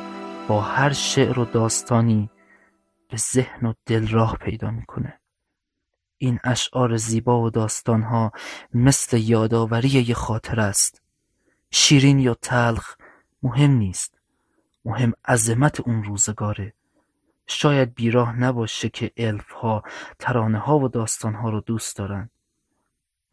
با 0.49 0.61
هر 0.61 0.93
شعر 0.93 1.39
و 1.39 1.45
داستانی 1.45 2.31
به 3.11 3.17
ذهن 3.17 3.67
و 3.67 3.75
دل 3.87 4.09
راه 4.09 4.37
پیدا 4.37 4.71
می‌کنه. 4.71 5.21
این 6.19 6.41
اشعار 6.45 6.97
زیبا 6.97 7.43
و 7.43 7.51
داستانها 7.51 8.33
مثل 8.75 9.17
یادآوری 9.17 9.89
یه 9.89 10.15
خاطر 10.15 10.61
است. 10.61 11.03
شیرین 11.71 12.19
یا 12.19 12.35
تلخ 12.35 12.97
مهم 13.43 13.71
نیست. 13.71 14.19
مهم 14.85 15.13
عظمت 15.25 15.81
اون 15.81 16.05
روزگاره. 16.05 16.75
شاید 17.47 17.95
بیراه 17.95 18.41
نباشه 18.41 18.89
که 18.89 19.13
الف 19.17 19.51
ها 19.51 19.83
ترانه 20.19 20.59
ها 20.59 20.79
و 20.79 20.89
داستان 20.89 21.35
ها 21.35 21.51
رو 21.51 21.61
دوست 21.61 21.97
دارن. 21.97 22.31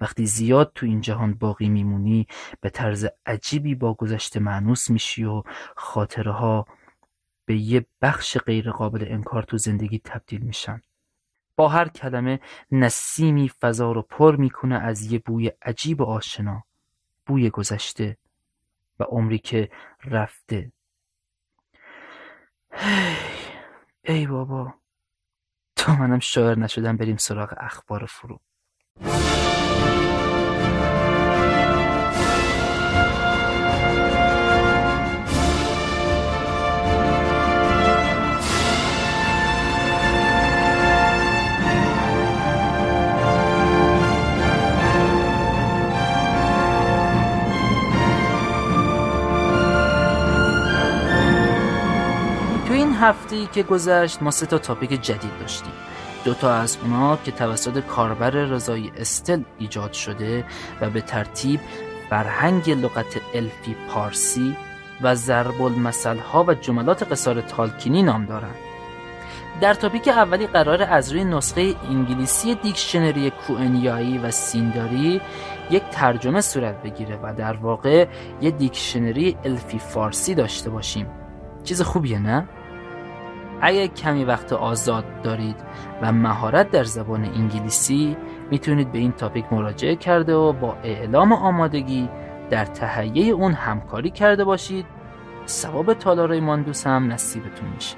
وقتی 0.02 0.26
زیاد 0.26 0.72
تو 0.76 0.86
این 0.86 1.02
جهان 1.02 1.34
باقی 1.34 1.70
میمونی 1.70 2.28
به 2.62 2.70
طرز 2.70 3.08
عجیبی 3.26 3.76
با 3.76 3.94
گذشته 3.94 4.40
معنوس 4.40 4.90
میشی 4.90 5.24
و 5.24 5.44
خاطره 5.76 6.32
ها 6.32 6.68
به 7.46 7.58
یه 7.58 7.86
بخش 8.02 8.38
غیر 8.38 8.72
قابل 8.72 9.06
انکار 9.08 9.44
تو 9.44 9.58
زندگی 9.58 10.00
تبدیل 10.00 10.42
میشن. 10.42 10.82
با 11.56 11.70
هر 11.70 11.88
کلمه 11.88 12.40
نسیمی 12.72 13.50
فضا 13.50 13.92
رو 13.92 14.02
پر 14.02 14.36
می‌کنه 14.36 14.76
از 14.76 15.12
یه 15.12 15.20
بوی 15.20 15.52
عجیب 15.62 16.02
و 16.02 16.04
آشنا 16.04 16.64
بوی 17.26 17.50
گذشته 17.50 18.18
و 19.00 19.04
عمری 19.04 19.40
که 19.40 19.70
رفته. 20.06 20.72
ای 24.04 24.28
بابا 24.28 24.74
تا 25.76 25.96
منم 25.96 26.20
شاعر 26.20 26.60
نشدم 26.60 26.98
بریم 26.98 27.18
سراغ 27.18 27.54
اخبار 27.58 28.06
فرو. 28.06 28.40
هفته 53.02 53.46
که 53.46 53.64
گذشت 53.64 54.24
ما 54.24 54.32
سه 54.32 54.46
تا 54.46 54.58
تاپیک 54.58 54.90
جدید 54.90 55.40
داشتیم. 55.40 55.74
دوتا 56.26 56.54
از 56.54 56.78
اونا 56.84 57.18
که 57.18 57.32
توسط 57.32 57.80
کاربر 57.80 58.30
رضای 58.30 58.92
استل 58.98 59.44
ایجاد 59.60 59.94
شده 59.94 60.46
و 60.82 60.90
به 60.90 61.02
ترتیب 61.02 61.60
فرهنگ 62.10 62.70
لغت 62.70 63.22
الفی 63.34 63.76
پارسی 63.90 64.56
و 65.02 65.16
ضرب 65.16 65.54
ها 66.34 66.44
و 66.44 66.54
جملات 66.54 67.12
قصار 67.12 67.42
تالکینی 67.42 68.04
نام 68.04 68.26
دارند. 68.26 68.56
در 69.62 69.74
تاپیک 69.74 70.08
اولی 70.08 70.48
قرار 70.48 70.84
از 70.84 71.12
روی 71.12 71.24
نسخه 71.24 71.76
انگلیسی 71.90 72.56
دیکشنری 72.56 73.32
کوئنیایی 73.48 74.18
و 74.18 74.32
سینداری 74.32 75.22
یک 75.72 75.84
ترجمه 75.92 76.42
صورت 76.42 76.82
بگیره 76.84 77.20
و 77.24 77.34
در 77.34 77.58
واقع 77.58 78.08
یک 78.42 78.56
دیکشنری 78.56 79.38
الفی 79.46 79.80
فارسی 79.80 80.36
داشته 80.36 80.70
باشیم. 80.70 81.08
چیز 81.64 81.82
خوبیه 81.82 82.20
نه؟ 82.20 82.48
اگر 83.62 83.88
کمی 83.88 84.24
وقت 84.24 84.54
آزاد 84.54 85.22
دارید 85.22 85.56
و 86.02 86.12
مهارت 86.12 86.72
در 86.72 86.84
زبان 86.84 87.26
انگلیسی 87.26 88.18
می‌تونید 88.52 88.92
به 88.92 89.00
این 89.00 89.12
تاپیک 89.12 89.46
مراجعه 89.54 89.96
کرده 89.96 90.36
و 90.36 90.54
با 90.54 90.78
اعلام 90.84 91.34
آمادگی 91.34 92.10
در 92.50 92.66
تهیه 92.66 93.34
اون 93.34 93.54
همکاری 93.54 94.10
کرده 94.10 94.44
باشید. 94.44 94.86
ثواب 95.48 95.94
تالارای 95.94 96.40
ماندوس 96.40 96.88
هم 96.88 97.12
نصیبتون 97.12 97.70
میشه. 97.76 97.96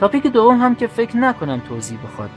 تاپیک 0.00 0.26
دوم 0.26 0.60
هم 0.60 0.74
که 0.74 0.86
فکر 0.86 1.16
نکنم 1.16 1.60
توضیح 1.68 1.98
بخواد. 2.04 2.30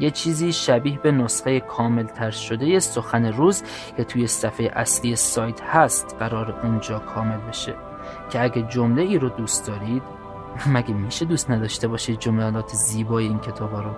یه 0.00 0.10
چیزی 0.10 0.52
شبیه 0.52 0.98
به 0.98 1.12
نسخه 1.12 1.60
کامل 1.60 2.02
تر 2.06 2.30
شده 2.30 2.78
سخن 2.78 3.32
روز 3.32 3.62
که 3.96 4.04
توی 4.04 4.26
صفحه 4.26 4.70
اصلی 4.74 5.16
سایت 5.16 5.60
هست 5.60 6.16
قرار 6.18 6.60
اونجا 6.62 6.98
کامل 6.98 7.36
بشه. 7.36 7.87
که 8.30 8.42
اگه 8.42 8.62
جمله 8.62 9.02
ای 9.02 9.18
رو 9.18 9.28
دوست 9.28 9.66
دارید 9.66 10.02
مگه 10.66 10.94
میشه 10.94 11.24
دوست 11.24 11.50
نداشته 11.50 11.88
باشید 11.88 12.18
جملات 12.18 12.68
زیبای 12.68 13.26
این 13.26 13.38
کتاب 13.38 13.74
رو؟ 13.74 13.90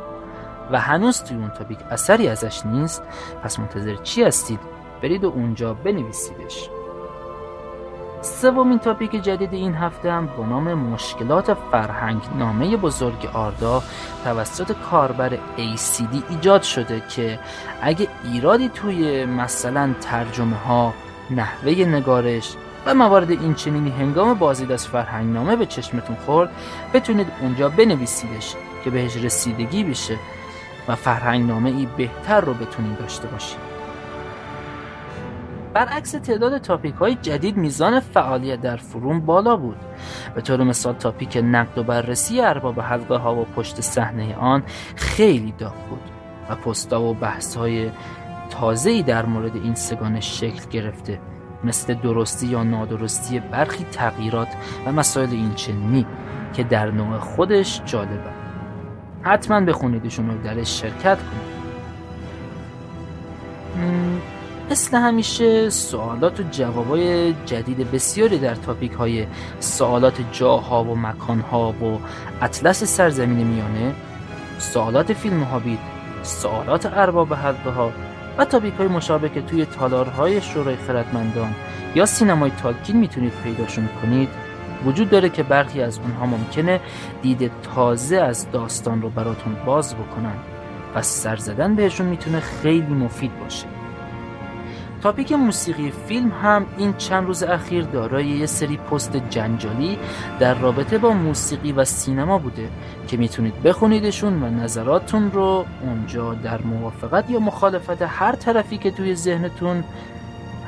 و 0.70 0.80
هنوز 0.80 1.22
توی 1.22 1.36
اون 1.36 1.50
تاپیک 1.50 1.78
اثری 1.90 2.28
ازش 2.28 2.66
نیست 2.66 3.02
پس 3.42 3.58
منتظر 3.58 3.94
چی 3.94 4.24
هستید؟ 4.24 4.60
برید 5.02 5.24
و 5.24 5.28
اونجا 5.28 5.74
بنویسیدش. 5.74 6.70
سومین 8.22 8.78
تاپیک 8.78 9.10
جدید 9.10 9.54
این 9.54 9.74
هفته 9.74 10.12
هم 10.12 10.26
با 10.26 10.46
نام 10.46 10.74
مشکلات 10.74 11.54
فرهنگ 11.54 12.22
نامه 12.38 12.76
بزرگ 12.76 13.30
آردا 13.34 13.82
توسط 14.24 14.72
کاربر 14.72 15.38
ACD 15.56 16.30
ایجاد 16.30 16.62
شده 16.62 17.02
که 17.16 17.38
اگه 17.82 18.08
ایرادی 18.24 18.68
توی 18.68 19.24
مثلا 19.24 19.94
ترجمه 20.00 20.56
ها 20.56 20.94
نحوه 21.30 21.72
نگارش 21.72 22.56
و 22.86 22.94
موارد 22.94 23.30
این 23.30 23.54
چنینی 23.54 23.90
هنگام 23.90 24.34
بازدید 24.34 24.72
از 24.72 24.86
فرهنگ 24.86 25.34
نامه 25.34 25.56
به 25.56 25.66
چشمتون 25.66 26.16
خورد 26.16 26.50
بتونید 26.94 27.26
اونجا 27.40 27.68
بنویسیدش 27.68 28.54
که 28.84 28.90
بهش 28.90 29.16
رسیدگی 29.16 29.84
بشه 29.84 30.16
و 30.88 30.94
فرهنگ 30.94 31.48
نامه 31.48 31.70
ای 31.70 31.88
بهتر 31.96 32.40
رو 32.40 32.54
بتونید 32.54 32.98
داشته 32.98 33.28
باشید. 33.28 33.70
برعکس 35.74 36.10
تعداد 36.10 36.58
تاپیک 36.58 36.94
های 36.94 37.14
جدید 37.14 37.56
میزان 37.56 38.00
فعالیت 38.00 38.60
در 38.60 38.76
فروم 38.76 39.20
بالا 39.20 39.56
بود. 39.56 39.76
به 40.34 40.40
طور 40.40 40.62
مثال 40.62 40.94
تاپیک 40.94 41.36
نقد 41.44 41.78
و 41.78 41.82
بررسی 41.82 42.40
ارباب 42.40 42.80
حلقه 42.80 43.16
ها 43.16 43.34
و 43.34 43.44
پشت 43.44 43.80
صحنه 43.80 44.36
آن 44.36 44.62
خیلی 44.96 45.54
داغ 45.58 45.88
بود 45.90 46.02
و 46.50 46.54
پستا 46.54 47.02
و 47.02 47.14
بحث 47.14 47.56
های 47.56 47.90
تازه‌ای 48.50 49.02
در 49.02 49.26
مورد 49.26 49.56
این 49.56 49.74
سگانه 49.74 50.20
شکل 50.20 50.70
گرفته 50.70 51.20
مثل 51.64 51.94
درستی 51.94 52.46
یا 52.46 52.62
نادرستی 52.62 53.40
برخی 53.40 53.84
تغییرات 53.92 54.48
و 54.86 54.92
مسائل 54.92 55.30
این 55.30 55.54
چنینی 55.54 56.06
که 56.54 56.64
در 56.64 56.90
نوع 56.90 57.18
خودش 57.18 57.80
جالبه. 57.84 58.30
حتما 59.22 59.60
بخونیدشون 59.60 60.30
و 60.30 60.42
درش 60.42 60.80
شرکت 60.80 61.18
کنید. 61.18 61.60
مثل 64.70 64.96
همیشه 64.96 65.70
سوالات 65.70 66.40
و 66.40 66.42
جوابای 66.50 67.34
جدید 67.46 67.90
بسیاری 67.90 68.38
در 68.38 68.54
تاپیک 68.54 68.92
های 68.92 69.26
سوالات 69.60 70.14
جاها 70.32 70.84
و 70.84 70.96
مکانها 70.96 71.72
و 71.72 72.00
اطلس 72.42 72.84
سرزمین 72.84 73.46
میانه 73.46 73.94
سوالات 74.58 75.12
فیلم 75.12 75.42
هابیت 75.42 75.78
سوالات 76.22 76.86
ارباب 76.86 77.34
حلقه 77.34 77.70
ها 77.70 77.92
و 78.40 78.44
تاپیک 78.44 78.74
های 78.74 78.88
مشابه 78.88 79.28
که 79.28 79.42
توی 79.42 79.64
تالارهای 79.66 80.42
شورای 80.42 80.76
خردمندان 80.76 81.54
یا 81.94 82.06
سینمای 82.06 82.50
تالکین 82.62 82.96
می‌تونید 82.96 83.32
پیداشون 83.44 83.88
کنید 84.02 84.28
وجود 84.84 85.10
داره 85.10 85.28
که 85.28 85.42
برخی 85.42 85.82
از 85.82 85.98
اونها 85.98 86.26
ممکنه 86.26 86.80
دید 87.22 87.50
تازه 87.74 88.16
از 88.16 88.50
داستان 88.50 89.02
رو 89.02 89.10
براتون 89.10 89.56
باز 89.66 89.94
بکنن 89.94 90.34
و 90.94 91.02
سر 91.02 91.36
زدن 91.36 91.74
بهشون 91.74 92.06
می‌تونه 92.06 92.40
خیلی 92.40 92.94
مفید 92.94 93.38
باشه. 93.38 93.66
topic 95.02 95.32
موسیقی 95.32 95.92
فیلم 96.06 96.32
هم 96.42 96.66
این 96.78 96.94
چند 96.96 97.26
روز 97.26 97.42
اخیر 97.42 97.84
دارای 97.84 98.26
یه 98.26 98.46
سری 98.46 98.76
پست 98.76 99.16
جنجالی 99.16 99.98
در 100.40 100.54
رابطه 100.54 100.98
با 100.98 101.10
موسیقی 101.10 101.72
و 101.72 101.84
سینما 101.84 102.38
بوده 102.38 102.68
که 103.08 103.16
می‌تونید 103.16 103.62
بخونیدشون 103.62 104.42
و 104.42 104.50
نظراتتون 104.50 105.32
رو 105.32 105.64
اونجا 105.82 106.34
در 106.34 106.62
موافقت 106.62 107.30
یا 107.30 107.40
مخالفت 107.40 108.02
هر 108.02 108.32
طرفی 108.32 108.78
که 108.78 108.90
توی 108.90 109.14
ذهنتون 109.14 109.84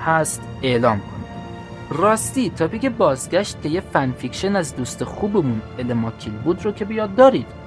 هست 0.07 0.43
اعلام 0.63 0.99
کنید. 0.99 1.13
راستی 1.91 2.51
topic 2.51 2.87
بازگشت 2.87 3.63
که 3.63 3.69
یه 3.69 3.81
fan 3.81 4.03
fiction 4.03 4.57
از 4.57 4.77
دوست 4.77 5.05
خوبمون 5.05 5.63
الماکیل 5.79 6.33
بود 6.33 6.65
رو 6.65 6.73
که 6.73 6.85
بیاد 6.85 7.15
دارید. 7.15 7.62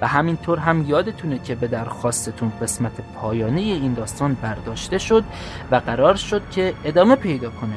و 0.00 0.06
همینطور 0.06 0.58
هم 0.58 0.84
یادتونه 0.88 1.38
که 1.38 1.54
به 1.54 1.66
درخواستتون 1.66 2.52
قسمت 2.62 2.92
پایانی 3.14 3.72
این 3.72 3.94
داستان 3.94 4.34
برداشته 4.34 4.98
شد 4.98 5.24
و 5.70 5.76
قرار 5.76 6.14
شد 6.14 6.42
که 6.50 6.74
ادامه 6.84 7.16
پیدا 7.16 7.50
کنه. 7.50 7.74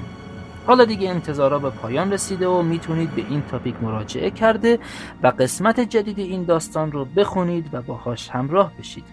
حالا 0.68 0.86
دیگه 0.86 1.10
انتظارا 1.10 1.60
به 1.60 1.70
پایان 1.70 2.14
رسیده 2.14 2.48
و 2.48 2.62
می‌تونید 2.62 3.16
به 3.16 3.26
این 3.30 3.42
تاپیک 3.42 3.76
مراجعه 3.82 4.32
کرده 4.32 4.80
و 5.24 5.28
قسمت 5.28 5.80
جدید 5.80 6.20
این 6.20 6.44
داستان 6.44 6.92
رو 6.92 7.06
بخونید 7.06 7.70
و 7.74 7.82
باهاش 7.82 8.30
همراه 8.30 8.72
بشید. 8.80 9.06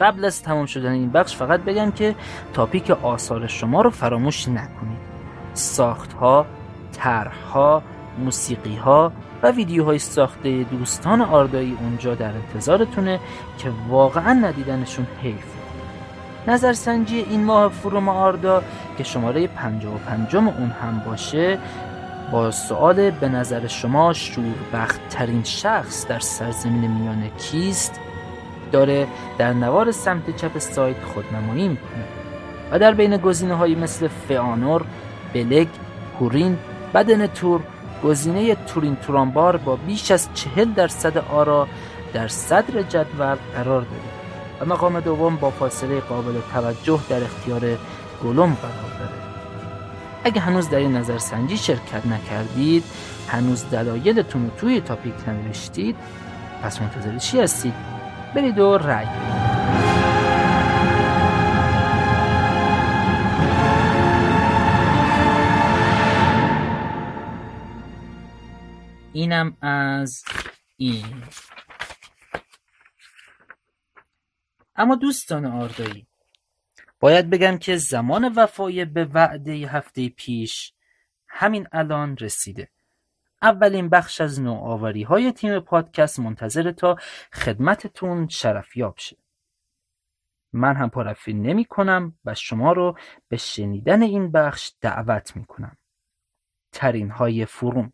قبل 0.00 0.24
از 0.24 0.42
تمام 0.42 0.66
شدن 0.66 0.92
این 0.92 1.10
بخش 1.10 1.36
فقط 1.36 1.60
بگم 1.60 1.90
که 1.90 2.14
تاپیک 2.52 2.90
آثار 2.90 3.46
شما 3.46 3.80
رو 3.80 3.90
فراموش 3.90 4.48
نکنید. 4.48 5.12
ساختها، 5.54 6.46
طرحها، 6.92 7.82
موسیقی 8.18 8.76
ها 8.76 9.12
و 9.42 9.50
ویدیوهای 9.50 9.98
ساخته 9.98 10.62
دوستان 10.62 11.20
آردایی 11.20 11.76
اونجا 11.80 12.14
در 12.14 12.32
انتظارتونه 12.34 13.20
که 13.58 13.70
واقعا 13.88 14.32
ندیدنشون 14.32 15.06
حیف. 15.22 15.44
نظرسنجی 16.48 17.26
این 17.30 17.44
ماه 17.44 17.72
فروم 17.72 18.08
آردا 18.08 18.62
که 18.98 19.04
شماره 19.04 19.46
55 19.46 20.36
اون 20.36 20.70
هم 20.82 21.02
باشه 21.06 21.58
با 22.32 22.50
سوال 22.50 23.10
به 23.10 23.28
نظر 23.28 23.66
شما 23.66 24.12
شوربخت 24.12 25.08
ترین 25.08 25.44
شخص 25.44 26.06
در 26.06 26.18
سرزمین 26.18 26.90
میانه 26.90 27.30
کیست؟ 27.38 28.00
داره 28.72 29.06
در 29.38 29.52
نوار 29.52 29.92
سمت 29.92 30.36
چپ 30.36 30.58
سایت 30.58 30.96
خودنمایی 31.04 31.68
می‌کنه 31.68 32.04
و 32.72 32.78
در 32.78 32.94
بین 32.94 33.16
گزینه 33.16 33.66
مثل 33.66 34.08
فئانور، 34.08 34.84
بلگ، 35.34 35.68
هورین، 36.20 36.58
بدن 36.94 37.26
تور 37.26 37.60
گزینه 38.04 38.54
تورین 38.54 38.96
تورانبار 38.96 39.56
با 39.56 39.76
بیش 39.76 40.10
از 40.10 40.28
چهل 40.34 40.72
درصد 40.72 41.18
آرا 41.18 41.68
در 42.12 42.28
صدر 42.28 42.82
جدول 42.82 43.36
قرار 43.54 43.80
دارید 43.80 44.22
و 44.60 44.64
مقام 44.64 45.00
دوم 45.00 45.36
با 45.36 45.50
فاصله 45.50 46.00
قابل 46.00 46.32
توجه 46.52 47.00
در 47.08 47.24
اختیار 47.24 47.60
گلوم 48.24 48.56
قرار 48.62 48.98
داره 48.98 49.22
اگه 50.24 50.40
هنوز 50.40 50.68
در 50.68 50.78
این 50.78 50.96
نظرسنجی 50.96 51.56
شرکت 51.56 52.06
نکردید 52.06 52.84
هنوز 53.28 53.64
دلایلتون 53.70 54.44
رو 54.44 54.50
توی 54.56 54.80
تاپیک 54.80 55.14
ننوشتید 55.28 55.96
پس 56.62 56.80
منتظر 56.82 57.18
چی 57.18 57.40
هستید؟ 57.40 57.74
برید 58.34 58.58
و 58.58 58.78
رأی 58.78 59.06
اینم 69.12 69.56
از 69.60 70.24
این. 70.76 71.22
اما 74.76 74.94
دوستان 74.94 75.46
آردایی 75.46 76.06
باید 77.00 77.30
بگم 77.30 77.58
که 77.58 77.76
زمان 77.76 78.32
وفای 78.36 78.84
به 78.84 79.04
وعده 79.04 79.52
هفته 79.52 80.08
پیش 80.08 80.72
همین 81.28 81.68
الان 81.72 82.16
رسیده. 82.16 82.68
اولین 83.42 83.88
بخش 83.88 84.20
از 84.20 84.40
نوآوری 84.40 85.02
های 85.02 85.32
تیم 85.32 85.60
پادکست 85.60 86.20
منتظر 86.20 86.72
تا 86.72 86.96
خدمتتون 87.32 88.28
شرفیاب 88.28 88.98
شه. 88.98 89.16
من 90.52 90.76
هم 90.76 90.90
پرفی 90.90 91.32
نمی 91.32 91.64
کنم 91.64 92.18
و 92.24 92.34
شما 92.34 92.72
رو 92.72 92.98
به 93.28 93.36
شنیدن 93.36 94.02
این 94.02 94.32
بخش 94.32 94.72
دعوت 94.80 95.36
می 95.36 95.44
کنم 95.44 95.76
ترین 96.72 97.10
های 97.10 97.46
فروم. 97.46 97.92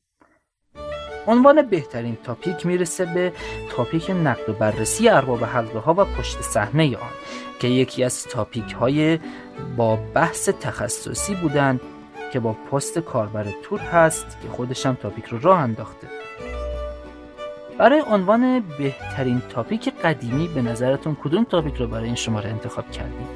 عنوان 1.28 1.62
بهترین 1.62 2.18
تاپیک 2.24 2.66
می‌رسه 2.66 3.04
به 3.04 3.32
تاپیک 3.70 4.10
نقد 4.10 4.48
و 4.48 4.52
بررسی 4.52 5.08
ارباب 5.08 5.44
حلقه 5.44 5.78
ها 5.78 5.94
و 5.98 6.04
پشت 6.04 6.40
صحنه 6.40 6.96
آن 6.96 7.10
که 7.60 7.68
یکی 7.68 8.04
از 8.04 8.24
تاپیک 8.24 8.72
های 8.72 9.18
با 9.76 9.96
بحث 10.14 10.48
تخصصی 10.48 11.34
بودن 11.34 11.80
که 12.32 12.40
با 12.40 12.52
پست 12.52 12.98
کاربر 12.98 13.46
تور 13.62 13.80
هست 13.80 14.38
که 14.42 14.48
خودشم 14.48 14.94
تاپیک 14.94 15.24
رو 15.24 15.38
راه 15.38 15.58
انداخته. 15.58 16.08
برای 17.78 18.02
عنوان 18.10 18.60
بهترین 18.78 19.42
تاپیک 19.48 19.94
قدیمی 20.04 20.48
به 20.48 20.62
نظرتون 20.62 21.16
کدوم 21.24 21.44
تاپیک 21.44 21.74
رو 21.74 21.86
برای 21.86 22.06
این 22.06 22.14
شماره 22.14 22.50
انتخاب 22.50 22.90
کردیم؟ 22.90 23.28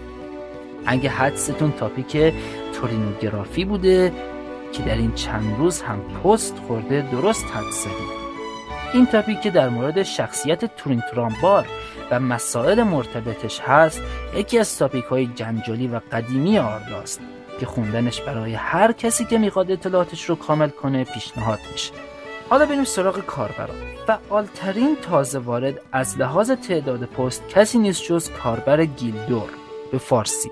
اگه 0.87 1.11
حدستون 1.11 1.73
topic 1.73 2.35
تورینوگرافی 2.73 3.65
بوده 3.65 4.13
که 4.73 4.83
در 4.83 4.95
این 4.95 5.15
چند 5.15 5.59
روز 5.59 5.83
هم 5.83 6.01
پست 6.01 6.57
خورده 6.67 7.09
درست 7.13 7.45
حدس 7.45 7.71
زدین. 7.71 8.23
این 8.95 9.07
topic 9.07 9.41
که 9.41 9.51
در 9.51 9.69
مورد 9.69 10.03
شخصیت 10.03 10.77
تورین 10.77 11.03
ترامبار 11.11 11.67
و 12.11 12.21
مسائل 12.21 12.83
مرتبطش 12.83 13.61
هست 13.61 14.03
یکی 14.37 14.59
از 14.59 14.79
topic 14.79 15.05
های 15.05 15.27
جنجالی 15.27 15.87
و 15.87 16.01
قدیمی 16.13 16.59
آرداست 16.59 17.21
که 17.61 17.67
خوندنش 17.67 18.21
برای 18.21 18.55
هر 18.55 18.93
کسی 18.93 19.25
که 19.25 19.39
می‌خواد 19.39 19.71
اطلاعاتش 19.71 20.25
رو 20.25 20.35
کامل 20.35 20.69
کنه 20.69 21.05
پیشنهاد 21.05 21.59
میشه. 21.73 21.93
حالا 22.51 22.67
بریم 22.67 22.85
سراغ 22.85 23.21
کاربران 23.21 23.77
فعالترین 24.07 24.97
تازه 25.03 25.39
وارد 25.39 25.81
از 25.93 26.19
لحاظ 26.19 26.51
تعداد 26.51 27.05
پست 27.05 27.49
کسی 27.49 27.79
نیست 27.79 28.05
جز 28.05 28.31
کاربر 28.31 28.85
گیلدور. 28.85 29.51
به 29.93 29.99
فارسی. 29.99 30.51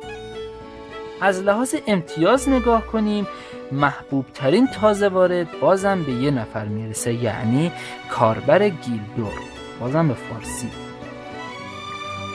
از 1.20 1.42
لحاظ 1.42 1.74
امتیاز 1.86 2.48
نگاه 2.48 2.86
کنیم 2.86 3.26
محبوب 3.72 4.26
ترین 4.34 4.66
تازه 4.66 5.08
وارد 5.08 5.60
بازم 5.60 6.02
به 6.02 6.12
یه 6.12 6.30
نفر 6.30 6.64
می‌رسه 6.64 7.12
یعنی 7.12 7.72
کاربر 8.10 8.68
گیلدور 8.68 9.32
بازم 9.80 10.08
به 10.08 10.14
فارسی. 10.14 10.68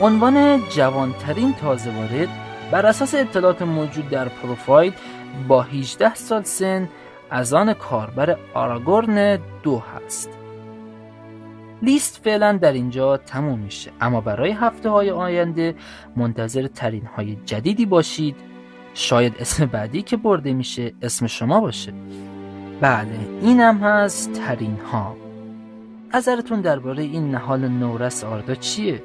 عنوان 0.01 0.61
جوانترین 0.69 1.53
تازه 1.53 1.91
وارد 1.91 2.29
بر 2.71 2.85
اساس 2.85 3.15
اطلاعات 3.15 3.61
موجود 3.61 4.09
در 4.09 4.29
پروفایل 4.29 4.93
با 5.47 5.61
18 5.61 6.15
سال 6.15 6.43
سن 6.43 6.89
از 7.29 7.53
آن 7.53 7.73
کاربر 7.73 8.37
آراگورن 8.53 9.39
دو 9.63 9.83
هست. 9.95 10.29
لیست 11.81 12.21
فعلا 12.23 12.57
در 12.61 12.71
اینجا 12.71 13.17
تموم 13.17 13.59
میشه. 13.59 13.91
اما 14.01 14.21
برای 14.21 14.51
هفته 14.51 14.89
های 14.89 15.11
آینده 15.11 15.75
منتظر 16.15 16.67
ترین 16.67 17.05
های 17.05 17.37
جدیدی 17.45 17.85
باشید 17.85 18.35
شاید 18.97 19.35
اسم 19.39 19.65
بعدی 19.65 20.01
که 20.01 20.17
برده 20.17 20.53
میشه 20.53 20.93
اسم 21.01 21.27
شما 21.27 21.59
باشه 21.59 21.93
بله 22.81 23.19
اینم 23.41 23.77
هست 23.77 24.33
ترین 24.33 24.77
ها 24.91 25.15
نظرتون 26.13 26.61
درباره 26.61 27.03
این 27.03 27.31
نهال 27.31 27.67
نورس 27.67 28.23
آردا 28.23 28.55
چیه؟ 28.55 29.03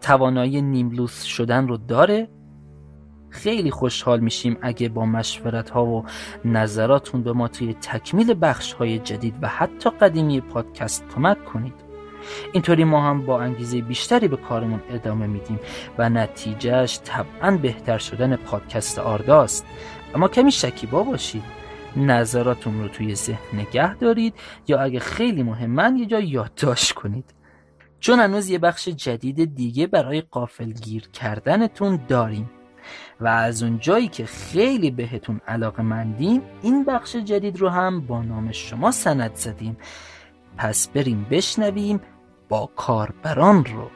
توانایی 0.00 0.62
نیملوس 0.62 1.22
شدن 1.22 1.68
رو 1.68 1.76
داره؟ 1.76 2.28
خیلی 3.30 3.70
خوشحال 3.70 4.20
میشیم 4.20 4.56
اگه 4.62 4.88
با 4.88 5.06
مشورت 5.06 5.70
ها 5.70 5.86
و 5.86 6.04
نظراتون 6.44 7.22
به 7.22 7.32
ما 7.32 7.48
توی 7.48 7.74
تکمیل 7.74 8.34
بخش 8.40 8.72
های 8.72 8.98
جدید 8.98 9.34
و 9.42 9.48
حتی 9.48 9.90
قدیمی 9.90 10.40
پادکست 10.40 11.04
کمک 11.14 11.44
کنید 11.44 11.85
اینطوری 12.52 12.84
ما 12.84 13.02
هم 13.02 13.26
با 13.26 13.40
انگیزه 13.40 13.80
بیشتری 13.80 14.28
به 14.28 14.36
کارمون 14.36 14.82
ادامه 14.90 15.26
میدیم 15.26 15.60
و 15.98 16.08
نتیجهش 16.08 17.00
طبعا 17.04 17.56
بهتر 17.56 17.98
شدن 17.98 18.36
پادکست 18.36 18.98
آرداست. 18.98 19.66
اما 20.14 20.28
کمی 20.28 20.52
شکیبا 20.52 21.02
باشید. 21.02 21.42
نظراتون 21.96 22.82
رو 22.82 22.88
توی 22.88 23.14
ذهن 23.14 23.38
نگه 23.52 23.94
دارید 23.94 24.34
یا 24.68 24.80
اگه 24.80 25.00
خیلی 25.00 25.42
مهمن 25.42 25.96
یه 25.96 26.06
جا 26.06 26.20
یادداشت 26.20 26.92
کنید. 26.92 27.34
چون 28.00 28.18
هنوز 28.18 28.50
یه 28.50 28.58
بخش 28.58 28.88
جدید 28.88 29.54
دیگه 29.54 29.86
برای 29.86 30.20
قافلگیر 30.20 31.08
کردنتون 31.08 32.00
داریم. 32.08 32.50
و 33.20 33.28
از 33.28 33.62
اون 33.62 33.78
جایی 33.78 34.08
که 34.08 34.26
خیلی 34.26 34.90
بهتون 34.90 35.40
علاقه 35.48 35.82
مندیم 35.82 36.42
این 36.62 36.84
بخش 36.84 37.16
جدید 37.16 37.60
رو 37.60 37.68
هم 37.68 38.00
با 38.00 38.22
نام 38.22 38.52
شما 38.52 38.90
سند 38.90 39.34
زدیم. 39.34 39.76
پس 40.56 40.88
بریم 40.88 41.26
بشنویم 41.30 42.00
با 42.48 42.70
کاربران 42.76 43.64
رو. 43.64 43.90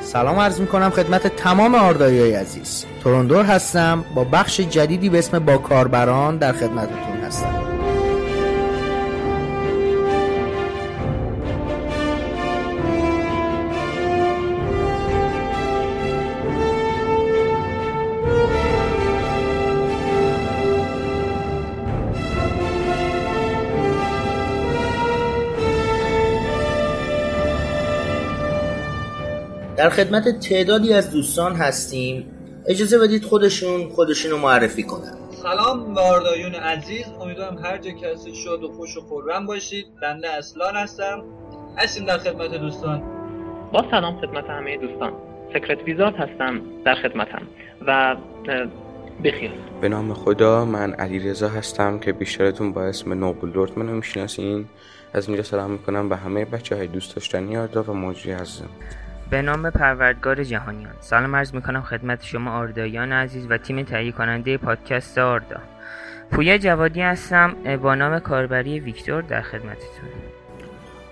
سلام 0.00 0.38
عرض 0.38 0.60
می 0.60 0.66
کنم 0.66 0.90
خدمت 0.90 1.26
تمام 1.26 1.74
آردایی 1.74 2.32
عزیز. 2.32 2.86
تورندور 3.02 3.44
هستم 3.44 4.04
با 4.14 4.24
بخش 4.24 4.60
جدیدی 4.60 5.08
به 5.08 5.18
اسم 5.18 5.38
با 5.38 5.58
کاربران 5.58 6.36
در 6.36 6.52
خدمتتون 6.52 7.16
هستم. 7.24 7.61
در 29.82 29.90
خدمت 29.90 30.40
تعدادی 30.40 30.92
از 30.92 31.10
دوستان 31.10 31.54
هستیم. 31.54 32.26
اجازه 32.66 32.98
بدید 32.98 33.24
خودشون 33.24 33.88
خودشون 33.88 34.30
رو 34.30 34.38
معرفی 34.38 34.82
کنن. 34.82 35.14
سلام 35.42 35.94
واردایون 35.94 36.54
عزیز. 36.54 37.04
امیدوارم 37.20 37.58
هر 37.58 37.78
جا 37.78 37.90
که 37.90 38.06
هستید 38.12 38.34
شاد 38.34 38.62
و 38.62 38.72
خوش 38.72 38.96
و 38.96 39.00
خورم 39.00 39.46
باشید. 39.46 39.86
بنده 40.02 40.28
اصلان 40.28 40.76
هستم. 40.76 41.22
هستیم 41.78 42.06
در 42.06 42.18
خدمت 42.18 42.54
دوستان. 42.54 43.02
با 43.72 43.84
سلام 43.90 44.20
خدمت 44.20 44.44
همه 44.44 44.76
دوستان. 44.76 45.12
سکرت 45.54 45.78
ویزارد 45.86 46.14
هستم 46.14 46.60
در 46.84 46.94
خدمتم. 46.94 47.42
و 47.86 48.16
بخیر. 49.24 49.50
به 49.80 49.88
نام 49.88 50.14
خدا 50.14 50.64
من 50.64 50.92
علی 50.92 51.18
رضا 51.18 51.48
هستم 51.48 51.98
که 51.98 52.12
بیشترتون 52.12 52.72
با 52.72 52.82
اسم 52.82 53.12
نوبل 53.12 53.48
لورد 53.48 53.78
منو 53.78 53.92
می‌شناسین. 53.92 54.64
از 55.14 55.28
اینجا 55.28 55.42
سلام 55.42 55.70
می‌کنم 55.70 56.08
به 56.08 56.16
همه 56.16 56.44
بچه 56.44 56.76
های 56.76 56.86
دوست 56.86 57.14
داشتنی 57.14 57.56
آردا 57.56 57.82
و 57.82 57.92
موجی 57.92 58.30
هستم 58.30 58.68
به 59.32 59.42
نام 59.42 59.70
پروردگار 59.70 60.44
جهانیان. 60.44 60.92
سلام 61.00 61.36
عرض 61.36 61.54
می‌کنم 61.54 61.82
خدمت 61.82 62.24
شما 62.24 62.52
آردایان 62.52 63.12
عزیز 63.12 63.46
و 63.50 63.58
تیم 63.58 63.82
تهیه 63.82 64.12
کننده 64.12 64.56
پادکست 64.56 65.18
آردا. 65.18 65.56
پویا 66.30 66.58
جوادی 66.58 67.00
هستم 67.00 67.54
با 67.82 67.94
نام 67.94 68.18
کاربری 68.18 68.80
ویکتور 68.80 69.22
در 69.22 69.42
خدمتتون. 69.42 70.08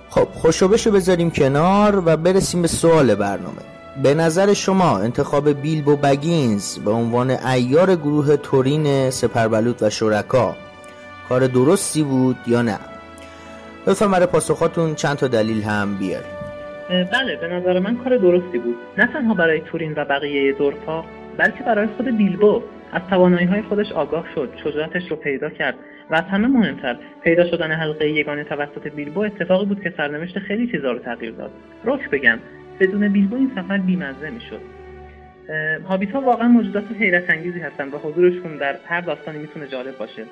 خب 0.09 0.29
خوشو 0.35 0.69
بذاریم 0.69 1.31
کنار 1.31 2.03
و 2.07 2.17
برسیم 2.17 2.63
به 2.63 2.69
سوال 2.69 3.15
برنامه. 3.15 3.63
به 4.03 4.15
نظر 4.15 4.55
شما 4.55 4.99
انتخاب 4.99 5.49
بیلبو 5.49 5.97
بگینز 5.97 6.79
به 6.79 6.91
عنوان 6.91 7.31
ایار 7.31 7.97
گروه 7.97 8.37
تورین 8.37 9.11
سپربلوط 9.11 9.83
و 9.83 9.91
شرکا 9.91 10.57
کار 11.29 11.47
درستی 11.47 12.03
بود 12.03 12.37
یا 12.47 12.63
نه؟ 12.63 12.79
لطفا 13.87 14.09
برای 14.09 14.27
پاسخاتون 14.27 14.95
چند 14.95 15.17
تا 15.17 15.29
دلیل 15.29 15.63
هم 15.63 15.97
بیاریم. 15.97 16.40
بله 16.91 17.37
به 17.41 17.49
نظر 17.49 17.79
من 17.79 17.97
کار 17.97 18.17
درستی 18.17 18.59
بود. 18.59 18.77
نه 18.99 19.07
تنها 19.07 19.35
برای 19.35 19.61
تورین 19.61 19.93
و 19.97 20.05
بقیه 20.05 20.53
دورفا 20.53 21.05
بلکه 21.37 21.65
برای 21.65 21.87
خود 21.87 22.17
بیلبو. 22.17 22.63
از 22.93 23.03
توانایی 23.11 23.47
های 23.47 23.63
خودش 23.63 23.93
آگاه 23.93 24.27
شد 24.35 24.53
شجاعتش 24.65 25.11
رو 25.11 25.17
پیدا 25.17 25.51
کرد. 25.51 25.75
و 26.11 26.15
از 26.15 26.25
همه 26.25 26.49
مهمتر 26.49 26.97
پیدا 27.25 27.51
شدن 27.51 27.73
حلقه 27.73 28.09
یگانه 28.09 28.45
توسط 28.45 28.89
بیلبو 28.89 29.21
اتفاقی 29.21 29.67
بود 29.67 29.83
که 29.83 29.95
سرنوشت 29.97 30.39
خیلی 30.39 30.67
چیزا 30.67 30.93
رو 30.93 30.99
تغییر 30.99 31.33
داد. 31.33 31.51
روک 31.85 32.11
بگم 32.11 32.39
بدون 32.81 33.09
بیلبو 33.09 33.37
این 33.37 33.51
سفر 33.57 33.79
بیمزه 33.79 34.31
می‌شد. 34.31 34.61
هابیت 35.89 36.11
ها 36.11 36.21
واقعا 36.21 36.49
موجودات 36.49 36.85
حیرت 36.99 37.31
انگیزی 37.31 37.61
هستن 37.61 37.89
و 37.89 37.99
حضورشون 37.99 38.57
در 38.57 38.77
هر 38.87 39.01
داستانی 39.01 39.39
می‌تونه 39.39 39.67
جالب 39.67 39.99
باشه. 39.99 40.23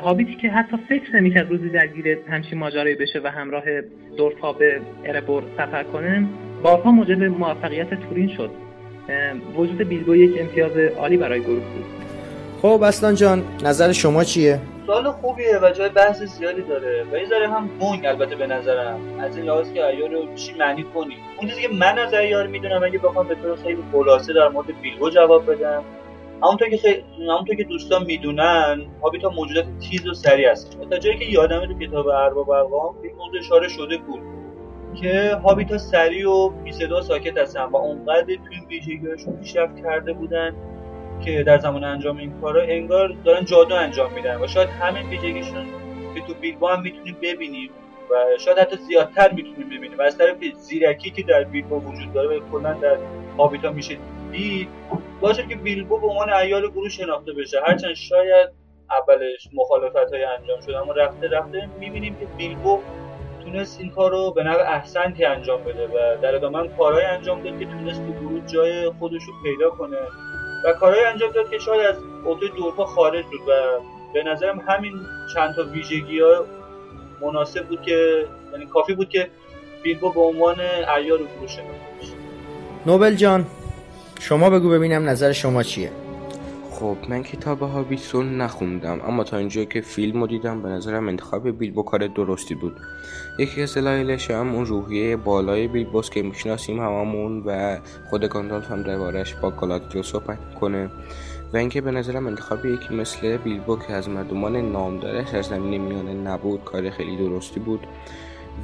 هابیتی 0.00 0.36
که 0.36 0.48
حتی 0.48 0.76
فکر 0.88 1.16
نمی‌کرد 1.16 1.50
روزی 1.50 1.68
درگیر 1.68 2.18
همچین 2.28 2.58
ماجرایی 2.58 2.94
بشه 2.94 3.20
و 3.24 3.26
همراه 3.26 3.64
دورفا 4.16 4.52
به 4.52 4.80
اربور 5.04 5.42
سفر 5.56 5.82
کنه 5.82 6.26
بارها 6.62 6.90
موجب 6.90 7.22
موفقیت 7.22 7.94
تورین 7.94 8.28
شد. 8.28 8.50
وجود 9.56 9.78
بیلبو 9.88 10.16
یک 10.16 10.40
امتیاز 10.40 10.76
عالی 10.76 11.16
برای 11.16 11.40
گروه 11.40 11.54
بود. 11.56 11.84
خب 12.62 12.82
اصلا 12.82 13.12
جان 13.12 13.42
نظر 13.64 13.92
شما 13.92 14.24
چیه؟ 14.24 14.60
سوال 14.86 15.10
خوبیه 15.10 15.58
و 15.62 15.70
جای 15.70 15.88
بحث 15.88 16.22
زیادی 16.22 16.62
داره. 16.62 17.04
و 17.12 17.14
این 17.14 17.26
هم 17.32 17.70
گنگ 17.80 18.06
البته 18.06 18.36
به 18.36 18.46
نظرم. 18.46 19.00
از 19.20 19.36
این 19.36 19.46
لحاظ 19.46 19.72
که 19.72 19.86
ایار 19.86 20.10
رو 20.10 20.34
چی 20.34 20.52
معنی 20.58 20.84
کنی 20.94 21.16
اون 21.38 21.48
چیزی 21.48 21.62
که 21.62 21.68
من 21.68 21.98
از 21.98 22.14
ایار 22.14 22.46
می‌دونم 22.46 22.82
اگه 22.82 22.98
بخوام 22.98 23.28
به 23.28 23.34
طور 23.34 23.56
خیلی 23.56 23.82
خلاصه 23.92 24.32
در 24.32 24.48
مورد 24.48 24.66
بیلبو 24.82 25.10
جواب 25.10 25.50
بدم. 25.52 25.82
همونطور 26.42 26.68
که 26.68 26.76
خی... 26.76 27.04
همونطور 27.28 27.56
که 27.56 27.64
دوستان 27.64 28.04
می‌دونن 28.04 28.86
هابیتا 29.02 29.30
موجودات 29.30 29.64
تیز 29.78 30.06
و 30.06 30.14
سریع 30.14 30.50
هست. 30.50 30.78
تا 30.90 30.98
جایی 30.98 31.18
که 31.18 31.24
یادم 31.24 31.66
تو 31.66 31.78
کتاب 31.78 32.08
ارباب 32.08 32.50
ارقام 32.50 32.94
این 33.02 33.12
موضوع 33.16 33.40
اشاره 33.40 33.68
شده 33.68 33.98
بود 33.98 34.20
که 35.00 35.40
هابیتا 35.44 35.78
سریع 35.78 36.30
و 36.30 36.48
بی 36.48 36.72
صدا 36.72 37.00
ساکت 37.00 37.38
هستن 37.38 37.64
و 37.64 37.76
اونقدر 37.76 38.24
تو 38.24 38.50
این 38.50 38.64
ویژگیهاشون 38.68 39.36
پیشرفت 39.36 39.82
کرده 39.82 40.12
بودن 40.12 40.56
که 41.24 41.42
در 41.42 41.58
زمان 41.58 41.84
انجام 41.84 42.16
این 42.16 42.40
کارا 42.40 42.62
انگار 42.62 43.16
دارن 43.24 43.44
جادو 43.44 43.74
انجام 43.74 44.12
میدن 44.12 44.40
و 44.40 44.46
شاید 44.46 44.68
همین 44.68 45.08
ویژگیشون 45.08 45.66
که 46.14 46.20
تو 46.20 46.34
بیلبا 46.40 46.74
هم 46.74 46.82
می‌تونیم 46.82 47.16
ببینیم 47.22 47.70
و 48.10 48.38
شاید 48.38 48.58
حتی 48.58 48.76
زیادتر 48.76 49.32
می‌تونیم 49.32 49.68
ببینیم. 49.68 50.00
از 50.00 50.18
طرف 50.18 50.36
زیرکی 50.54 51.10
که 51.10 51.22
در 51.22 51.44
بیلبو 51.44 51.76
وجود 51.76 52.12
داره 52.12 52.36
و 52.36 52.40
کلا 52.52 52.72
در 52.72 52.96
هابیتا 53.38 53.72
میشه 53.72 53.96
دید 54.32 54.68
باشه 55.22 55.46
که 55.46 55.56
بیلبو 55.56 55.98
به 55.98 56.06
عنوان 56.06 56.32
ایال 56.32 56.70
گروه 56.70 56.88
شناخته 56.88 57.32
بشه. 57.32 57.60
هرچند 57.66 57.94
شاید 57.94 58.48
اولش 58.90 59.48
مخالفت 59.52 60.12
های 60.12 60.24
انجام 60.24 60.60
شده 60.60 60.78
اما 60.78 60.92
رفته 60.92 61.28
رفته 61.28 61.68
می‌بینیم 61.80 62.16
که 62.20 62.26
بیلبو 62.36 62.78
تونست 63.44 63.80
این 63.80 63.90
کار 63.90 64.10
رو 64.10 64.30
به 64.30 64.42
نوع 64.42 64.60
احسنتی 64.60 65.24
انجام 65.24 65.64
بده 65.64 65.86
و 65.86 66.20
در 66.22 66.34
ادامه 66.34 66.58
هم 66.58 66.76
کارهایی 66.76 67.06
انجام 67.06 67.42
داد 67.42 67.58
که 67.58 67.66
تونست 67.66 68.06
تو 68.06 68.12
گروه 68.12 68.46
جای 68.46 68.90
خودش 68.90 69.22
رو 69.22 69.32
پیدا 69.42 69.70
کنه 69.70 69.96
و 70.64 70.72
کارهایی 70.72 71.04
انجام 71.04 71.32
داد 71.32 71.50
که 71.50 71.58
شاید 71.58 71.86
از 71.86 71.96
عهده 72.26 72.48
دورها 72.48 72.84
خارج 72.84 73.24
بود 73.24 73.40
و 73.48 73.52
به 74.14 74.22
نظرم 74.22 74.60
همین 74.68 74.92
چند 75.34 75.54
تا 75.54 75.62
ویژگی 75.62 76.20
ها 76.20 76.44
مناسب 77.20 77.66
بود 77.66 77.82
که 77.82 78.26
یعنی 78.52 78.66
کافی 78.66 78.94
بود 78.94 79.08
که 79.08 79.30
بیلبو 79.82 80.12
به 80.12 80.20
عنوان 80.20 80.60
ایار 80.60 81.18
گروه 81.18 81.46
شناخته 81.46 81.82
نوبل 82.86 83.14
جان. 83.14 83.46
شما 84.22 84.50
بگو 84.50 84.68
ببینم 84.68 85.08
نظر 85.08 85.32
شما 85.32 85.62
چیه. 85.62 85.90
خب 86.70 86.96
من 87.08 87.22
کتاب 87.22 87.64
رو 88.12 88.22
نخوندم 88.22 89.00
اما 89.06 89.24
تا 89.24 89.36
اینجا 89.36 89.64
که 89.64 89.80
فیلم 89.80 90.20
رو 90.20 90.26
دیدم 90.26 90.62
به 90.62 90.68
نظرم 90.68 91.08
انتخاب 91.08 91.50
بیلبو 91.50 91.82
کار 91.82 92.06
درستی 92.06 92.54
بود. 92.54 92.76
یکی 93.38 93.62
از 93.62 93.74
دلایلش 93.74 94.30
هم 94.30 94.54
اون 94.54 94.66
روحیه 94.66 95.16
بالای 95.16 95.68
بیلبوس 95.68 96.10
که 96.10 96.22
می‌شناسیم 96.22 96.80
هممون 96.80 97.42
و 97.46 97.78
خود 98.10 98.24
گاندالف 98.24 98.70
هم 98.70 98.82
دربارش 98.82 99.34
با 99.34 99.50
گالادریو 99.50 100.02
صحبت 100.02 100.54
کنه 100.60 100.90
و 101.52 101.56
اینکه 101.56 101.80
به 101.80 101.90
نظرم 101.90 102.26
انتخاب 102.26 102.66
یکی 102.66 102.94
مثل 102.94 103.36
بیلبو 103.36 103.76
که 103.76 103.92
از 103.92 104.08
مردمان 104.08 104.56
نامدارش 104.56 105.34
از 105.34 105.46
زمین 105.46 105.80
میانه 105.80 106.14
نبود 106.14 106.64
کار 106.64 106.90
خیلی 106.90 107.16
درستی 107.16 107.60
بود. 107.60 107.80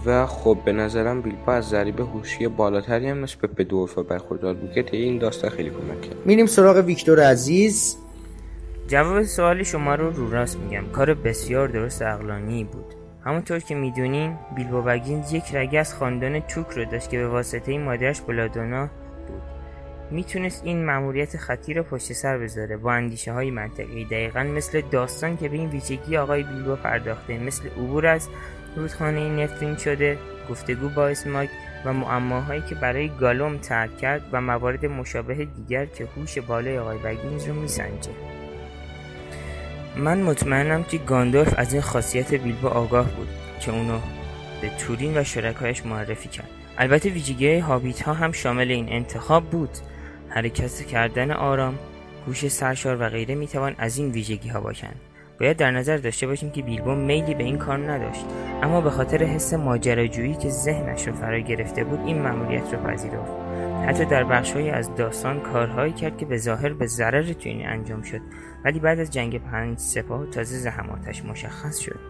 و 0.06 0.26
خب 0.26 0.58
به 0.64 0.72
نظرم 0.72 1.20
بیلبو 1.22 1.50
از 1.50 1.68
ضریب 1.68 2.00
هوشی 2.00 2.48
بالاتری 2.48 3.08
هم 3.08 3.22
نسبت 3.22 3.50
به 3.50 3.64
دورفا 3.64 4.02
برخوردار 4.02 4.54
بود 4.54 4.72
که 4.72 4.96
این 4.96 5.18
داستان 5.18 5.50
خیلی 5.50 5.70
کمک 5.70 6.00
کرد. 6.00 6.26
میریم 6.26 6.46
سراغ 6.46 6.76
ویکتور 6.76 7.20
عزیز. 7.20 7.96
جواب 8.86 9.22
سوال 9.22 9.62
شما 9.62 9.94
رو 9.94 10.10
رو 10.10 10.30
راست 10.30 10.58
میگم. 10.58 10.84
کار 10.92 11.14
بسیار 11.14 11.68
درست 11.68 12.02
اقلانی 12.02 12.64
بود. 12.64 12.94
همونطور 13.24 13.58
که 13.58 13.74
می‌دونین 13.74 14.36
بیلبو 14.56 14.82
بگینز 14.82 15.32
یک 15.32 15.54
رگه 15.54 15.78
از 15.78 15.94
خاندان 15.94 16.40
چوک 16.40 16.66
رو 16.66 16.84
داشت 16.84 17.10
که 17.10 17.18
به 17.18 17.28
واسطه 17.28 17.78
مادرش 17.78 18.20
بلادونا 18.20 18.86
بود. 19.28 19.42
می‌تونست 20.10 20.64
این 20.64 20.84
مأموریت 20.84 21.36
خطیر 21.36 21.76
رو 21.76 21.82
پشت 21.82 22.12
سر 22.12 22.38
بذاره. 22.38 22.76
با 22.76 22.92
اندیشه 22.92 23.32
های 23.32 23.50
منطقی. 23.50 24.04
دقیقا 24.04 24.42
مثل 24.42 24.82
داستان 24.90 25.36
که 25.36 25.48
به 25.48 25.56
این 25.56 25.68
ویژگی 25.68 26.16
آقای 26.16 26.42
بیلبو 26.42 26.76
پرداخته 26.76 27.38
مثل 27.38 27.68
عبور 27.68 28.06
از 28.06 28.28
رودخانه 28.76 29.28
نفرین 29.28 29.76
شده 29.76 30.18
گفتگو 30.50 30.88
با 30.88 31.08
اسماک 31.08 31.48
و 31.84 31.92
معماهایی 31.92 32.62
که 32.68 32.74
برای 32.74 33.08
گالوم 33.08 33.58
ترک 33.58 33.98
کرد 33.98 34.22
و 34.32 34.40
موارد 34.40 34.86
مشابه 34.86 35.34
دیگر 35.44 35.86
که 35.86 36.08
هوش 36.16 36.38
بالای 36.38 36.78
آقای 36.78 36.98
بگینز 36.98 37.48
رو 37.48 37.54
میسنجه. 37.54 38.10
من 39.96 40.22
مطمئنم 40.22 40.84
که 40.84 40.98
گاندالف 40.98 41.54
از 41.56 41.72
این 41.72 41.82
خاصیت 41.82 42.34
بیلبو 42.34 42.68
آگاه 42.68 43.06
بود 43.10 43.28
که 43.60 43.70
اونو 43.70 43.98
به 44.60 44.70
تورین 44.78 45.18
و 45.18 45.24
شرکایش 45.24 45.86
معرفی 45.86 46.28
کرد. 46.28 46.48
البته 46.78 47.10
ویژگی 47.10 47.58
هابیت 47.58 48.02
ها 48.02 48.12
هم 48.12 48.32
شامل 48.32 48.70
این 48.70 48.88
انتخاب 48.88 49.44
بود. 49.44 49.70
حرکت 50.28 50.86
کردن 50.86 51.30
آرام 51.30 51.78
گوش 52.26 52.48
سرشار 52.48 52.96
و 53.00 53.08
غیره 53.08 53.34
می‌توان 53.34 53.74
از 53.78 53.98
این 53.98 54.10
ویژگی 54.10 54.48
ها 54.48 54.60
باشند 54.60 55.00
باید 55.40 55.56
در 55.56 55.70
نظر 55.70 55.96
داشته 55.96 56.26
باشیم 56.26 56.50
که 56.50 56.62
بیلبو 56.62 56.94
میلی 56.94 57.34
به 57.34 57.44
این 57.44 57.58
کار 57.58 57.92
نداشت. 57.92 58.24
اما 58.62 58.80
به 58.80 58.90
خاطر 58.90 59.24
حس 59.24 59.54
ماجراجویی 59.54 60.34
که 60.34 60.48
ذهنش 60.48 61.08
رو 61.08 61.14
فرا 61.14 61.38
گرفته 61.38 61.84
بود 61.84 62.00
این 62.06 62.22
مأموریت 62.22 62.74
رو 62.74 62.78
پذیرفت. 62.78 63.32
حتی 63.86 64.04
در 64.04 64.24
بخشهایی 64.24 64.70
از 64.70 64.94
داستان 64.94 65.40
کارهایی 65.40 65.92
کرد 65.92 66.18
که 66.18 66.26
به 66.26 66.36
ظاهر 66.36 66.72
به 66.72 66.86
ضرر 66.86 67.32
تورین 67.32 67.66
انجام 67.66 68.02
شد 68.02 68.20
ولی 68.64 68.78
بعد 68.80 68.98
از 68.98 69.10
جنگ 69.10 69.42
پنج 69.42 69.78
سپاه 69.78 70.26
تازه 70.26 70.58
زحماتش 70.58 71.24
مشخص 71.24 71.78
شد. 71.78 72.00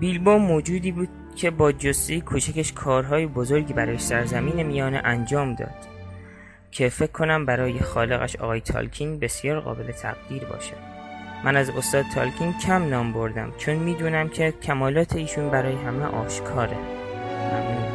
بیلبو 0.00 0.30
موجودی 0.30 0.92
بود 0.92 1.08
که 1.36 1.50
با 1.50 1.72
جسته 1.72 2.20
کوچکش 2.20 2.72
کارهای 2.72 3.26
بزرگی 3.26 3.72
برای 3.72 3.98
سرزمین 3.98 4.62
میانه 4.62 5.00
انجام 5.04 5.54
داد 5.54 5.92
که 6.70 6.88
فکر 6.88 7.12
کنم 7.12 7.46
برای 7.46 7.78
خالقش 7.78 8.36
آقای 8.36 8.60
تالکین 8.60 9.18
بسیار 9.18 9.60
قابل 9.60 9.92
تقدیر 9.92 10.44
باشه. 10.44 10.91
من 11.44 11.56
از 11.56 11.70
استاد 11.70 12.04
تالکین 12.14 12.54
کم 12.66 12.88
نام 12.88 13.12
بردم 13.12 13.52
چون 13.58 13.74
می‌دونم 13.74 14.28
که 14.28 14.54
کمالات 14.62 15.16
ایشون 15.16 15.50
برای 15.50 15.72
همه 15.72 16.04
آشکاره. 16.04 16.76
ممنون. 17.52 17.92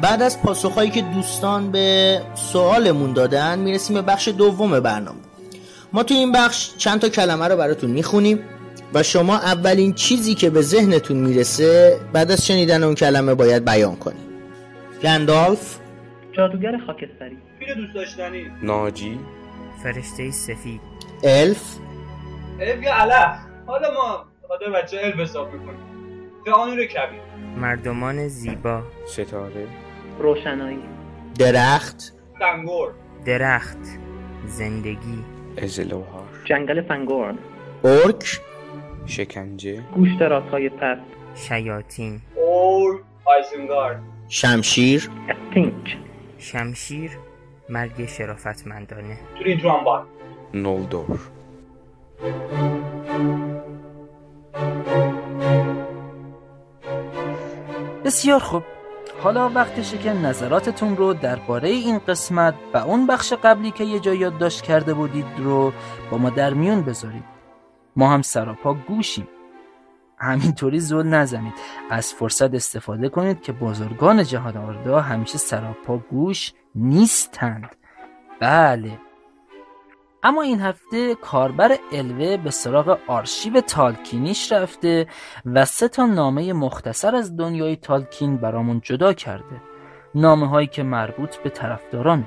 بعد 0.00 0.22
از 0.22 0.42
پاسخهایی 0.42 0.90
که 0.90 1.02
دوستان 1.02 1.70
به 1.70 2.20
سوالمون 2.34 3.12
دادن 3.12 3.58
می‌رسیم 3.58 3.96
به 3.96 4.02
بخش 4.02 4.28
دوم 4.28 4.80
برنامه. 4.80 5.18
ما 5.92 6.02
تو 6.02 6.14
این 6.14 6.32
بخش 6.32 6.76
چند 6.76 7.00
تا 7.00 7.08
کلمه 7.08 7.48
رو 7.48 7.56
براتون 7.56 7.90
می‌خونیم 7.90 8.40
و 8.94 9.02
شما 9.02 9.36
اولین 9.36 9.92
چیزی 9.92 10.34
که 10.34 10.50
به 10.50 10.62
ذهنتون 10.62 11.16
می‌رسه 11.16 12.00
بعد 12.12 12.30
از 12.30 12.46
شنیدن 12.46 12.82
اون 12.82 12.94
کلمه 12.94 13.34
باید 13.34 13.64
بیان 13.64 13.96
کنید 13.96 14.28
گندالف. 15.02 15.76
جادوگر 16.32 16.78
خاکستری. 16.86 17.38
فیل 17.58 17.74
دوست 17.74 17.94
داشتنی. 17.94 18.46
ناجی. 18.62 19.18
فرشته 19.82 20.30
سفید. 20.30 20.80
الف. 21.24 21.62
الف 22.60 22.82
یا 22.82 22.94
علف. 22.94 23.36
حالا 23.66 23.90
ما 23.90 24.24
خاطر 24.48 24.70
بچه 24.70 25.00
الف 25.02 25.20
حساب 25.20 25.52
می‌کنیم. 25.52 25.78
قانون 26.46 26.84
کبیر. 26.86 27.20
مردمان 27.56 28.28
زیبا. 28.28 28.82
ستاره. 29.06 29.66
روشنایی. 30.18 30.82
درخت. 31.38 32.12
سنگور 32.38 32.92
درخت. 33.24 33.78
زندگی. 34.46 35.24
ازلوهار. 35.62 36.28
جنگل 36.44 36.82
فنگورن. 36.82 37.38
ارک. 37.84 38.40
شکنجه. 39.06 39.80
گوشت 39.94 40.22
راسهای 40.22 40.68
پست 40.68 41.00
شیاطین. 41.34 42.20
اور 42.36 43.02
آیزنگارد 43.24 44.02
شمشیر. 44.28 45.10
استینک 45.28 45.96
شمشیر 46.38 47.10
مرگ 47.68 48.06
شرافتمندانه. 48.06 49.18
تورین 49.38 49.60
ترامبان 49.60 50.06
نولدور. 50.54 51.18
بسیار 58.04 58.40
خوب. 58.40 58.62
حالا 59.22 59.48
وقتشه 59.48 59.98
که 59.98 60.12
نظراتتون 60.12 60.96
رو 60.96 61.14
درباره 61.14 61.68
این 61.68 61.98
قسمت 61.98 62.54
و 62.74 62.76
اون 62.76 63.06
بخش 63.06 63.32
قبلی 63.32 63.70
که 63.70 63.84
یه 63.84 63.98
جا 63.98 64.14
یادداشت 64.14 64.62
کرده 64.62 64.94
بودید 64.94 65.26
رو 65.38 65.72
با 66.10 66.18
ما 66.18 66.30
در 66.30 66.54
میون 66.54 66.82
بذارید. 66.82 67.24
ما 67.96 68.10
هم 68.10 68.22
سراپا 68.22 68.74
گوشیم. 68.74 69.28
همینطوری 70.18 70.80
زل 70.80 71.06
نزنید. 71.06 71.54
از 71.90 72.14
فرصت 72.14 72.54
استفاده 72.54 73.08
کنید 73.08 73.42
که 73.42 73.52
بزرگان 73.52 74.24
جهان 74.24 74.56
آردا 74.56 75.00
همیشه 75.00 75.38
سراپا 75.38 75.98
گوش 75.98 76.52
نیستند. 76.74 77.76
بله. 78.40 78.98
اما 80.22 80.42
این 80.42 80.60
هفته 80.60 81.14
کاربر 81.14 81.76
الوه 81.92 82.36
به 82.36 82.50
سراغ 82.50 82.98
آرشیو 83.06 83.60
تالکینیش 83.60 84.52
رفته 84.52 85.06
و 85.46 85.64
سه 85.64 85.88
تا 85.88 86.06
نامه 86.06 86.52
مختصر 86.52 87.14
از 87.14 87.36
دنیای 87.36 87.76
تالکین 87.76 88.36
برامون 88.36 88.80
جدا 88.84 89.12
کرده. 89.12 89.62
نامه 90.14 90.48
هایی 90.48 90.66
که 90.66 90.82
مربوط 90.82 91.36
به 91.36 91.50
طرفدارانه. 91.50 92.24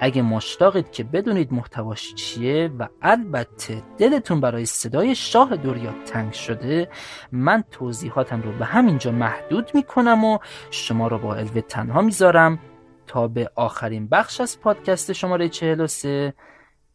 اگه 0.00 0.22
مشتاقید 0.22 0.90
که 0.90 1.04
بدونید 1.04 1.52
محتواش 1.52 2.14
چیه 2.14 2.70
و 2.78 2.88
البته 3.02 3.82
دلتون 3.98 4.40
برای 4.40 4.66
صدای 4.66 5.14
شاه 5.14 5.56
دوریا 5.56 5.94
تنگ 6.06 6.32
شده 6.32 6.88
من 7.32 7.64
توضیحاتم 7.70 8.42
رو 8.42 8.52
به 8.52 8.64
همینجا 8.64 9.12
محدود 9.12 9.70
می‌کنم 9.74 10.24
و 10.24 10.38
شما 10.70 11.08
رو 11.08 11.18
با 11.18 11.34
الوه 11.34 11.60
تنها 11.60 12.00
می‌ذارم 12.00 12.58
تا 13.06 13.28
به 13.28 13.50
آخرین 13.54 14.08
بخش 14.08 14.40
از 14.40 14.60
پادکست 14.60 15.12
شماره 15.12 15.48
43 15.48 16.34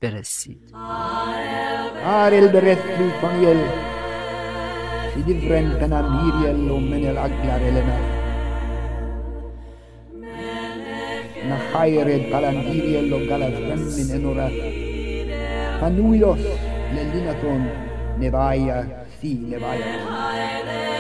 برسید 0.04 0.74
Arel 2.04 2.48
berättlu 2.52 3.11
från 3.20 3.42
Gäll 3.42 3.64
i 5.18 5.22
differenten 5.33 5.90
Miriel 5.90 6.70
och 6.70 6.83
Menel 6.83 7.18
Aglar 7.18 7.61
Elena. 7.61 7.98
Nahaired 11.48 12.30
Galandiriel 12.30 13.12
och 13.12 13.20
Galasremmin 13.20 14.11
Enora. 14.16 14.48
Panuilos 15.80 16.44
Lelinaton 16.94 17.64
Nevaya 18.18 18.85
Si 19.20 19.35
Nevaya. 19.35 20.93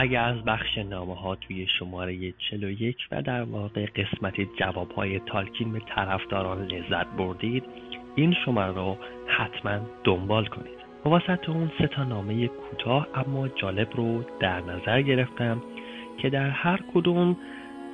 اگه 0.00 0.18
از 0.18 0.44
بخش 0.44 0.78
نامه 0.78 1.14
ها 1.14 1.34
توی 1.34 1.66
شماره 1.78 2.32
41 2.50 2.96
و 3.12 3.22
در 3.22 3.42
واقع 3.42 3.86
قسمت 3.86 4.34
جواب 4.40 4.92
های 4.92 5.20
تالکین 5.20 5.72
به 5.72 5.80
طرفداران 5.94 6.66
لذت 6.66 7.06
بردید 7.06 7.64
این 8.14 8.34
شماره 8.44 8.74
رو 8.74 8.96
حتما 9.26 9.78
دنبال 10.04 10.46
کنید. 10.46 10.80
واسط 11.04 11.48
اون 11.48 11.70
سه 11.78 11.86
تا 11.86 12.04
نامه 12.04 12.48
کوتاه 12.48 13.08
اما 13.14 13.48
جالب 13.48 13.88
رو 13.96 14.24
در 14.40 14.60
نظر 14.60 15.02
گرفتم 15.02 15.62
که 16.18 16.30
در 16.30 16.50
هر 16.50 16.80
کدوم 16.94 17.36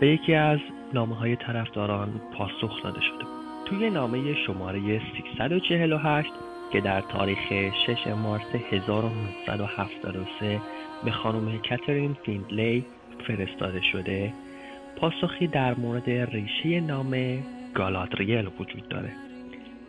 به 0.01 0.09
یکی 0.09 0.35
از 0.35 0.59
نامه 0.95 1.17
های 1.17 1.37
طرفداران 1.37 2.21
پاسخ 2.39 2.83
داده 2.83 3.01
شده. 3.01 3.25
توی 3.65 3.91
نامه 3.91 4.35
شماره 4.47 5.01
348 5.17 6.31
که 6.73 6.81
در 6.81 7.01
تاریخ 7.01 7.39
6 7.87 8.07
مارس 8.07 8.55
1973 8.71 10.61
به 11.05 11.11
خانم 11.11 11.59
کاترین 11.69 12.17
فیندلی 12.25 12.85
فرستاده 13.27 13.81
شده. 13.81 14.33
پاسخی 14.97 15.47
در 15.47 15.75
مورد 15.75 16.11
ریشه 16.11 16.81
نام 16.81 17.39
گالادریل 17.75 18.47
وجود 18.61 18.89
داره. 18.89 19.13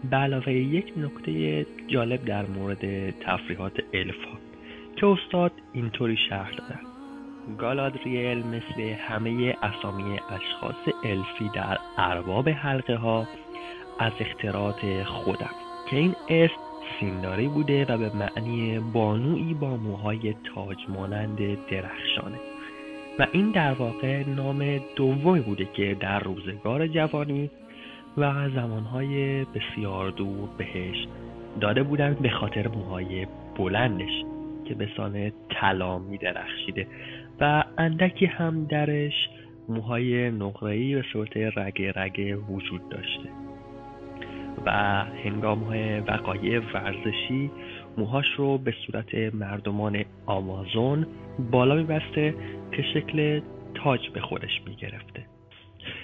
به 0.09 0.17
علاوه 0.17 0.53
یک 0.53 0.93
نکته 0.97 1.65
جالب 1.87 2.25
در 2.25 2.45
مورد 2.45 3.09
تفریحات 3.19 3.73
الفا 3.93 4.37
که 4.95 5.07
استاد 5.07 5.51
اینطوری 5.73 6.17
شرح 6.29 6.51
دادن 6.51 6.79
گالادریل 7.57 8.37
مثل 8.37 8.81
همه 8.81 9.55
اسامی 9.61 10.19
اشخاص 10.29 10.95
الفی 11.03 11.49
در 11.55 11.77
ارباب 11.97 12.49
حلقه 12.49 12.95
ها 12.95 13.27
از 13.99 14.11
اختراعات 14.19 15.03
خودم 15.03 15.55
که 15.89 15.95
این 15.95 16.15
اسم 16.29 16.66
سینداری 16.99 17.47
بوده 17.47 17.85
و 17.85 17.97
به 17.97 18.11
معنی 18.15 18.79
بانویی 18.79 19.53
با 19.53 19.77
موهای 19.77 20.35
تاج 20.55 20.77
مانند 20.89 21.37
درخشانه. 21.71 22.37
و 23.19 23.27
این 23.31 23.51
در 23.51 23.73
واقع 23.73 24.23
نام 24.23 24.79
دومی 24.95 25.39
بوده 25.39 25.65
که 25.73 25.97
در 25.99 26.19
روزگار 26.19 26.87
جوانی 26.87 27.49
و 28.17 28.49
زمانهای 28.49 29.45
بسیار 29.45 30.11
دور 30.11 30.49
بهش 30.57 31.07
داده 31.61 31.83
بودن 31.83 32.13
به 32.21 32.29
خاطر 32.29 32.67
موهای 32.67 33.27
بلندش 33.57 34.23
که 34.65 34.75
به 34.75 34.89
سان 34.97 35.31
طلا 35.49 35.99
می 35.99 36.17
درخشیده. 36.17 36.87
و 37.39 37.63
اندکی 37.77 38.25
هم 38.25 38.65
درش 38.65 39.29
موهای 39.69 40.31
نقره‌ای 40.31 40.95
به 40.95 41.03
صورت 41.13 41.37
رگه 41.37 41.91
رگه 41.95 42.35
وجود 42.35 42.89
داشته. 42.89 43.46
و 44.67 44.71
هنگام 45.23 45.59
های 45.63 45.99
وقایع 45.99 46.61
ورزشی 46.73 47.51
موهاش 47.97 48.25
رو 48.37 48.57
به 48.57 48.73
صورت 48.85 49.15
مردمان 49.33 50.03
آمازون 50.25 51.07
بالا 51.51 51.75
میبسته 51.75 52.35
که 52.71 52.81
شکل 52.93 53.41
تاج 53.75 54.09
به 54.09 54.21
خودش 54.21 54.61
می‌گرفته. 54.65 55.25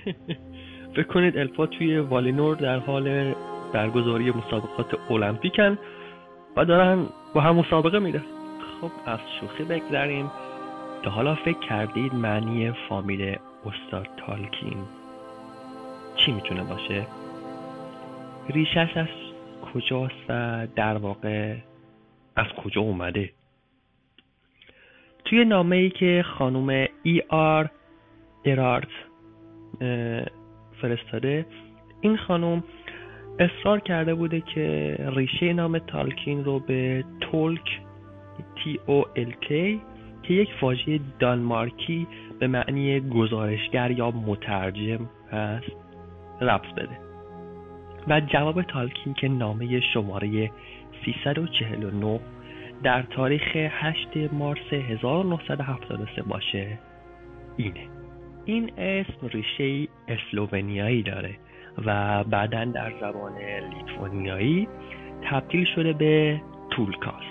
فکر 0.96 1.08
کنید 1.08 1.38
الفا 1.38 1.66
توی 1.66 2.00
والینور 2.00 2.56
در 2.56 2.80
حال 2.80 3.34
برگزاری 3.74 4.32
مسابقات 4.32 5.12
المپیکن 5.12 5.78
و 6.58 6.66
دارن 6.66 7.06
با 7.34 7.42
هم 7.42 7.56
مسابقه 7.56 8.00
میدن 8.00 8.24
خب 8.82 8.92
از 9.06 9.20
شوخی 9.40 9.64
بگذریم. 9.64 10.32
تا 11.04 11.10
حالا 11.10 11.36
فکر 11.36 11.60
کردید 11.60 12.14
معنی 12.14 12.72
فامیل 12.90 13.36
استاد 13.66 14.08
تالکین 14.18 14.78
چی 16.16 16.32
می‌تونه 16.32 16.64
باشه؟ 16.64 17.06
ریشش 18.50 18.98
از 18.98 19.08
کجاست 19.74 20.30
و 20.30 20.68
در 20.76 20.98
واقع 20.98 21.56
از 22.36 22.48
کجا 22.48 22.82
اومده؟ 22.82 23.30
توی 25.26 25.46
نامه 25.46 25.76
ای 25.76 25.90
که 25.90 26.26
خانوم 26.38 26.70
ای 27.04 27.22
آر 27.30 27.70
ارارت 28.46 28.88
فرستاده 30.82 31.46
این 32.02 32.18
خانم 32.18 32.64
اصرار 33.40 33.80
کرده 33.80 34.16
بوده 34.16 34.42
که 34.42 34.96
ریشه 35.00 35.54
نام 35.54 35.78
تالکین 35.78 36.44
رو 36.44 36.60
به 36.60 37.04
تولک 37.22 37.82
تی 38.64 38.80
او 38.86 39.06
ال 39.16 39.34
که 39.42 40.34
یک 40.34 40.50
واژه 40.62 41.00
دانمارکی 41.20 42.08
به 42.40 42.48
معنی 42.48 43.00
گزارشگر 43.00 43.92
یا 43.92 44.12
مترجم 44.12 45.10
هست 45.32 45.72
ربط 46.42 46.74
بده. 46.76 47.03
و 48.08 48.22
جواب 48.22 48.62
تالکین 48.62 49.14
که 49.14 49.28
نامه 49.28 49.80
شماره 49.80 50.52
349 51.06 52.20
در 52.84 53.02
تاریخ 53.02 53.56
8 53.56 54.08
مارس 54.32 54.74
1973 54.74 56.24
باشه. 56.24 56.80
اینه. 57.58 57.88
این 58.46 58.72
اسم 58.78 59.28
ریشه 59.28 59.88
اسلوونیایی 60.08 61.04
داره 61.04 61.36
و 61.86 62.24
بعدا 62.24 62.66
در 62.66 62.94
زبان 63.02 63.34
لیتوانیایی 63.38 64.68
تبدیل 65.24 65.66
شده 65.76 65.94
به 65.94 66.42
تولکاس. 66.70 67.24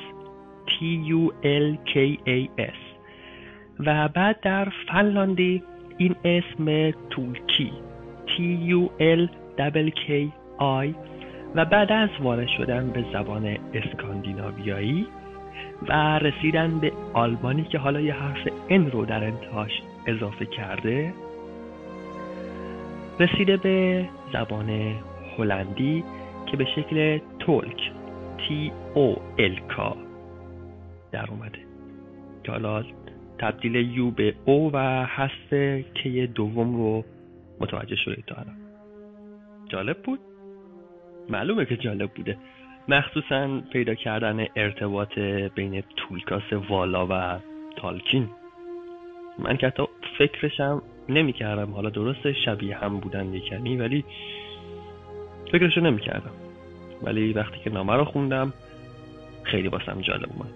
T 0.66 0.74
U 1.08 1.32
L 1.44 1.76
K 1.92 2.18
A 2.26 2.61
S 2.61 2.80
و 3.80 4.08
بعد 4.08 4.40
در 4.40 4.68
فنلاندی 4.88 5.62
این 5.98 6.16
اسم 6.24 6.90
تولکی. 7.11 7.72
T 8.26 8.40
U 8.70 9.00
L 9.00 9.28
K 9.90 10.41
آی 10.62 10.94
و 11.55 11.64
بعد 11.64 11.92
از 11.92 12.09
وارد 12.20 12.48
شدن 12.48 12.90
به 12.90 13.05
زبان 13.12 13.57
اسکاندیناویایی 13.75 15.07
و 15.88 16.18
رسیدن 16.18 16.79
به 16.79 16.92
آلبانی 17.12 17.64
که 17.64 17.79
حالا 17.79 18.01
یه 18.01 18.14
حرف 18.14 18.48
ان 18.68 18.90
رو 18.90 19.05
در 19.05 19.25
انتهاش 19.25 19.70
اضافه 20.07 20.46
کرده 20.46 21.12
رسیده 23.20 23.57
به 23.57 24.09
زبان 24.33 24.94
هلندی 25.38 26.05
که 26.46 26.57
به 26.57 26.64
شکل 26.64 27.18
تولک 27.38 27.92
تی 28.38 28.72
او 28.94 29.16
ال 29.38 29.61
کا 29.77 29.96
در 31.12 31.31
اومده. 31.31 31.59
که 32.44 32.53
حالا 32.53 32.85
تبدیل 33.38 33.75
یو 33.75 34.11
به 34.11 34.35
او 34.44 34.70
و 34.72 35.07
حذف 35.07 35.51
که 35.94 36.29
دوم 36.35 36.77
رو 36.77 37.05
متوجه 37.61 37.96
شدید 37.96 38.25
تا 38.27 38.35
الان. 38.35 38.57
جالب 39.68 40.03
بود؟ 40.03 40.18
معلومه 41.28 41.64
که 41.64 41.76
جالب 41.76 42.11
بوده. 42.11 42.37
مخصوصا 42.88 43.61
پیدا 43.72 43.94
کردن 43.94 44.46
ارتباط 44.56 45.18
بین 45.54 45.82
تولکاس 45.96 46.52
والا 46.68 47.06
و 47.11 47.38
تالکین. 47.76 48.28
من 49.38 49.56
که 49.56 49.66
حتی 49.66 49.82
فکرشم 50.18 50.82
نمی 51.08 51.32
کردم 51.32 51.72
حالا 51.72 51.90
درست 51.90 52.32
شبیه 52.32 52.76
هم 52.76 53.00
بودن 53.00 53.35
یکمی 53.35 53.76
ولی 53.76 54.04
فکرشو 55.52 55.80
نمی 55.80 56.00
کردم 56.00 56.32
ولی 57.02 57.32
وقتی 57.32 57.58
که 57.64 57.70
نامه 57.70 57.96
رو 57.96 58.04
خوندم 58.04 58.52
خیلی 59.42 59.68
باسم 59.68 60.00
جالب 60.00 60.30
اومد. 60.32 60.52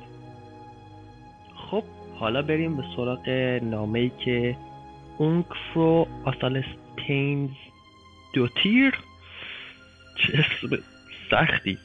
خب 1.55 1.83
حالا 2.18 2.42
بریم 2.42 2.76
به 2.76 2.85
سراغ 2.96 3.29
نامه 3.62 3.98
ای 3.98 4.11
که 4.24 4.57
اونکفرو 5.18 6.07
آسالستینز 6.24 7.50
دوتیر 8.33 8.94
چه 10.16 10.44
سختی 11.31 11.79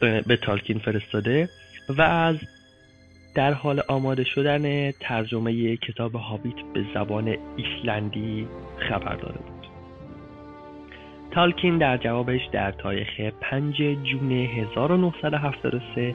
به 0.00 0.36
تالکین 0.36 0.78
فرستاده 0.78 1.48
و 1.88 2.02
از 2.02 2.36
در 3.34 3.52
حال 3.52 3.82
آماده 3.88 4.24
شدن 4.24 4.90
ترجمه 4.90 5.76
کتاب 5.76 6.14
هابیت 6.14 6.56
به 6.74 6.84
زبان 6.94 7.36
ایسلندی 7.56 8.48
خبر 8.88 9.14
داده 9.14 9.38
بود. 9.38 9.66
تالکین 11.30 11.78
در 11.78 11.96
جوابش 11.96 12.40
در 12.52 12.70
تاریخ 12.70 13.20
5 13.40 13.76
جون 13.82 14.32
1973 14.32 16.14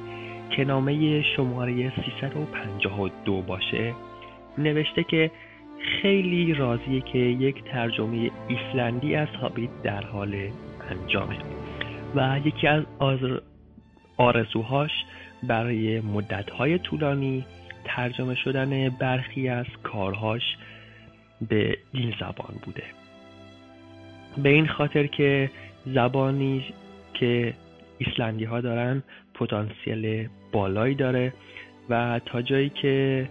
که 0.50 0.66
نامه 0.66 1.22
شماره 1.36 1.94
352 2.06 3.42
باشه 3.42 3.94
نوشته 4.58 5.04
که 5.04 5.32
خیلی 6.02 6.54
راضیه 6.54 7.02
که 7.02 7.18
یک 7.18 7.64
ترجمه 7.64 8.32
ایسلندی 8.48 9.16
از 9.16 9.28
هابیت 9.42 9.70
در 9.84 10.06
حال 10.06 10.50
انجامه 10.92 11.38
و 12.16 12.40
یکی 12.46 12.68
از 12.68 12.84
آرزوهاش 14.18 14.92
برای 15.44 16.02
مدتهای 16.02 16.80
طولانی 16.80 17.46
ترجمه 17.86 18.36
شدن 18.36 18.90
برخی 18.90 19.50
از 19.50 19.66
کارهاش 19.84 20.42
به 21.50 21.78
این 21.92 22.14
زبان 22.20 22.56
بوده. 22.66 22.84
به 24.38 24.50
این 24.50 24.68
خاطر 24.68 25.08
که 25.08 25.52
زبانی 25.86 26.66
که 27.14 27.54
ایسلندی 27.98 28.44
ها 28.44 28.62
دارن 28.62 29.04
پتانسیل 29.34 30.28
بالایی 30.52 30.96
داره 30.96 31.34
و 31.90 32.22
تا 32.26 32.42
جایی 32.42 32.70
که 32.70 33.28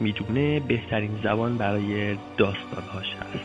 می‌دونه 0.00 0.60
بهترین 0.60 1.20
زبان 1.22 1.58
برای 1.58 2.16
داستانهاش 2.36 3.14
هست. 3.14 3.44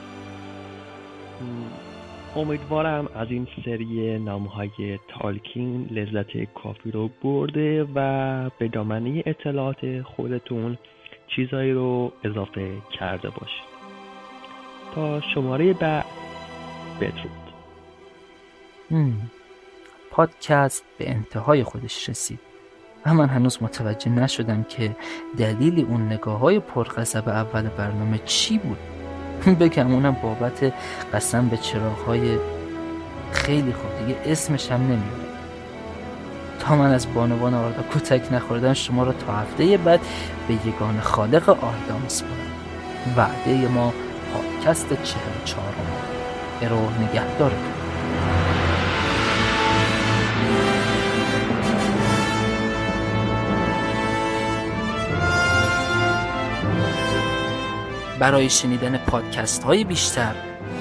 امیدوارم 2.35 3.07
از 3.15 3.27
این 3.29 3.47
سری 3.65 4.19
نامهای 4.19 4.99
تالکین 5.07 5.87
لذت 5.91 6.53
کافی 6.53 6.91
رو 6.91 7.09
برده 7.23 7.83
و 7.95 8.49
به 8.59 8.67
دامنه 8.67 9.23
اطلاعات 9.25 10.01
خودتون 10.01 10.77
چیزایی 11.27 11.71
رو 11.71 12.11
اضافه 12.23 12.71
کرده 12.99 13.29
باشید 13.29 13.75
تا 14.95 15.21
شماره 15.21 15.73
بعد 15.73 16.05
بدرود. 17.01 17.45
پادکست 20.11 20.83
به 20.97 21.09
انتهای 21.09 21.63
خودش 21.63 22.09
رسید 22.09 22.39
و 23.05 23.13
من 23.13 23.29
هنوز 23.29 23.63
متوجه 23.63 24.09
نشدم 24.11 24.63
که 24.63 24.95
دلیل 25.37 25.85
اون 25.85 26.01
نگاه 26.01 26.39
های 26.39 26.59
پرقصب 26.59 27.29
اول 27.29 27.69
برنامه 27.69 28.19
چی 28.25 28.57
بود. 28.57 28.77
بگم 29.59 29.93
اونم 29.93 30.17
بابت 30.21 30.73
قسم 31.13 31.47
به 31.47 31.57
چراغ 31.57 31.99
های 32.07 32.37
خیلی 33.31 33.73
خوب. 33.73 34.07
دیگه 34.07 34.19
اسمش 34.25 34.71
هم 34.71 34.81
نمیاد 34.81 35.25
تا 36.59 36.75
من 36.75 36.91
از 36.93 37.13
بانوان 37.13 37.53
آردا 37.53 37.83
کتک 37.95 38.33
نخوردن 38.33 38.73
شما 38.73 39.03
رو 39.03 39.11
تا 39.11 39.33
هفته 39.33 39.77
بعد 39.77 39.99
به 40.47 40.53
یگان 40.53 40.99
خالق 40.99 41.49
آردا 41.49 41.97
میسپارم. 42.03 42.33
وعده 43.17 43.67
ما 43.67 43.93
پادکست 44.33 44.87
چهل 44.89 45.43
چهارم. 45.45 45.85
ارو 46.61 46.89
نگهدارتون 47.03 47.84
برای 58.19 58.49
شنیدن 58.49 58.97
پادکست 58.97 59.63
های 59.63 59.83
بیشتر 59.83 60.35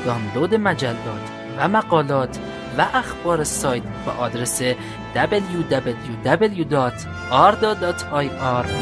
دانلود 0.04 0.54
مجلات 0.54 1.30
و 1.58 1.68
مقالات 1.68 2.38
و 2.78 2.86
اخبار 2.94 3.44
سایت 3.44 3.82
به 3.82 4.10
آدرس 4.10 4.62
www.arda.ir 4.62 5.24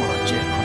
مراجعه 0.00 0.42
کنید 0.42 0.61